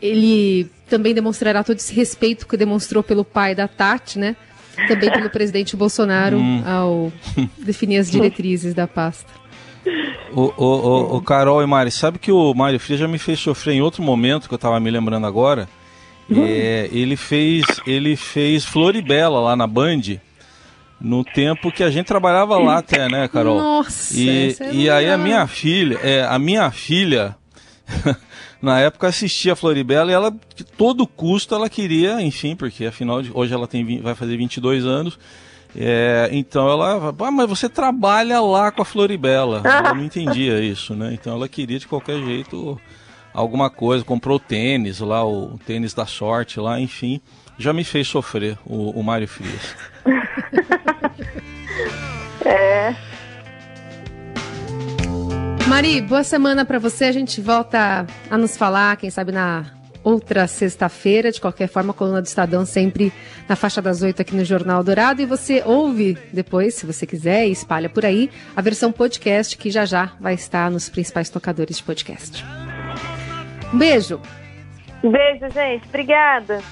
ele 0.00 0.70
também 0.88 1.14
demonstrará 1.14 1.64
todo 1.64 1.76
esse 1.76 1.94
respeito 1.94 2.46
que 2.46 2.56
demonstrou 2.56 3.02
pelo 3.02 3.24
pai 3.24 3.54
da 3.54 3.66
Tati, 3.66 4.18
né? 4.18 4.36
Também 4.88 5.10
pelo 5.10 5.28
presidente 5.30 5.76
Bolsonaro 5.76 6.36
hum. 6.36 6.62
ao 6.66 7.12
definir 7.58 7.98
as 7.98 8.10
diretrizes 8.10 8.74
da 8.74 8.86
pasta. 8.86 9.32
O, 10.32 10.52
o, 10.56 10.64
o, 10.64 11.16
o, 11.16 11.22
Carol 11.22 11.62
e 11.62 11.66
Mari, 11.66 11.90
sabe 11.90 12.18
que 12.18 12.32
o 12.32 12.52
Mário 12.54 12.80
Frias 12.80 13.00
já 13.00 13.06
me 13.06 13.18
fez 13.18 13.38
sofrer 13.38 13.74
em 13.74 13.82
outro 13.82 14.02
momento 14.02 14.48
que 14.48 14.54
eu 14.54 14.56
estava 14.56 14.80
me 14.80 14.90
lembrando 14.90 15.26
agora? 15.26 15.68
Uhum. 16.28 16.44
É, 16.46 16.88
ele 16.90 17.16
fez 17.16 17.64
ele 17.86 18.16
fez 18.16 18.64
Floribela 18.64 19.40
lá 19.40 19.54
na 19.54 19.66
Band 19.66 20.00
no 21.00 21.24
tempo 21.24 21.70
que 21.70 21.82
a 21.82 21.90
gente 21.90 22.06
trabalhava 22.06 22.58
lá 22.58 22.78
até, 22.78 23.08
né, 23.08 23.28
Carol? 23.28 23.58
Nossa, 23.58 24.18
e, 24.18 24.56
é 24.58 24.72
e 24.72 24.90
aí 24.90 25.10
a 25.10 25.18
minha 25.18 25.46
filha, 25.46 25.98
é, 26.02 26.24
a 26.24 26.38
minha 26.38 26.70
filha 26.70 27.36
na 28.62 28.80
época 28.80 29.08
assistia 29.08 29.52
a 29.52 29.56
Floribela 29.56 30.10
e 30.10 30.14
ela 30.14 30.34
de 30.54 30.64
todo 30.64 31.06
custo 31.06 31.54
ela 31.54 31.68
queria, 31.68 32.20
enfim, 32.22 32.56
porque 32.56 32.86
afinal 32.86 33.22
de, 33.22 33.30
hoje 33.34 33.52
ela 33.52 33.66
tem 33.66 34.00
vai 34.00 34.14
fazer 34.14 34.36
22 34.36 34.84
anos. 34.86 35.18
É, 35.76 36.28
então 36.30 36.68
ela, 36.70 37.12
ah, 37.18 37.30
mas 37.32 37.48
você 37.48 37.68
trabalha 37.68 38.40
lá 38.40 38.70
com 38.70 38.82
a 38.82 38.84
Floribela. 38.84 39.60
Ela 39.64 39.94
não 39.94 40.04
entendia 40.04 40.60
isso, 40.60 40.94
né? 40.94 41.12
Então 41.12 41.34
ela 41.34 41.48
queria 41.48 41.80
de 41.80 41.88
qualquer 41.88 42.22
jeito 42.24 42.80
alguma 43.32 43.68
coisa, 43.68 44.04
comprou 44.04 44.38
tênis 44.38 45.00
lá, 45.00 45.26
o 45.26 45.58
tênis 45.66 45.92
da 45.92 46.06
sorte 46.06 46.60
lá, 46.60 46.78
enfim 46.78 47.20
já 47.58 47.72
me 47.72 47.84
fez 47.84 48.08
sofrer 48.08 48.58
o, 48.64 48.90
o 48.90 49.02
Mário 49.02 49.28
Frias. 49.28 49.76
é. 52.44 52.94
Mari, 55.66 56.00
boa 56.02 56.22
semana 56.22 56.64
para 56.64 56.78
você. 56.78 57.06
A 57.06 57.12
gente 57.12 57.40
volta 57.40 58.06
a 58.30 58.38
nos 58.38 58.56
falar, 58.56 58.96
quem 58.96 59.10
sabe 59.10 59.32
na 59.32 59.64
outra 60.04 60.46
sexta-feira. 60.46 61.32
De 61.32 61.40
qualquer 61.40 61.66
forma, 61.66 61.90
a 61.90 61.94
coluna 61.94 62.20
do 62.20 62.26
Estadão 62.26 62.66
sempre 62.66 63.12
na 63.48 63.56
faixa 63.56 63.80
das 63.80 64.02
oito 64.02 64.20
aqui 64.20 64.36
no 64.36 64.44
Jornal 64.44 64.84
Dourado. 64.84 65.22
E 65.22 65.26
você 65.26 65.62
ouve 65.64 66.18
depois, 66.32 66.74
se 66.74 66.86
você 66.86 67.06
quiser, 67.06 67.48
e 67.48 67.52
espalha 67.52 67.88
por 67.88 68.04
aí 68.04 68.30
a 68.54 68.60
versão 68.60 68.92
podcast 68.92 69.56
que 69.56 69.70
já 69.70 69.84
já 69.84 70.12
vai 70.20 70.34
estar 70.34 70.70
nos 70.70 70.88
principais 70.88 71.30
tocadores 71.30 71.78
de 71.78 71.82
podcast. 71.82 72.44
Um 73.72 73.78
beijo. 73.78 74.20
Beijo, 75.02 75.50
gente. 75.52 75.88
Obrigada. 75.88 76.62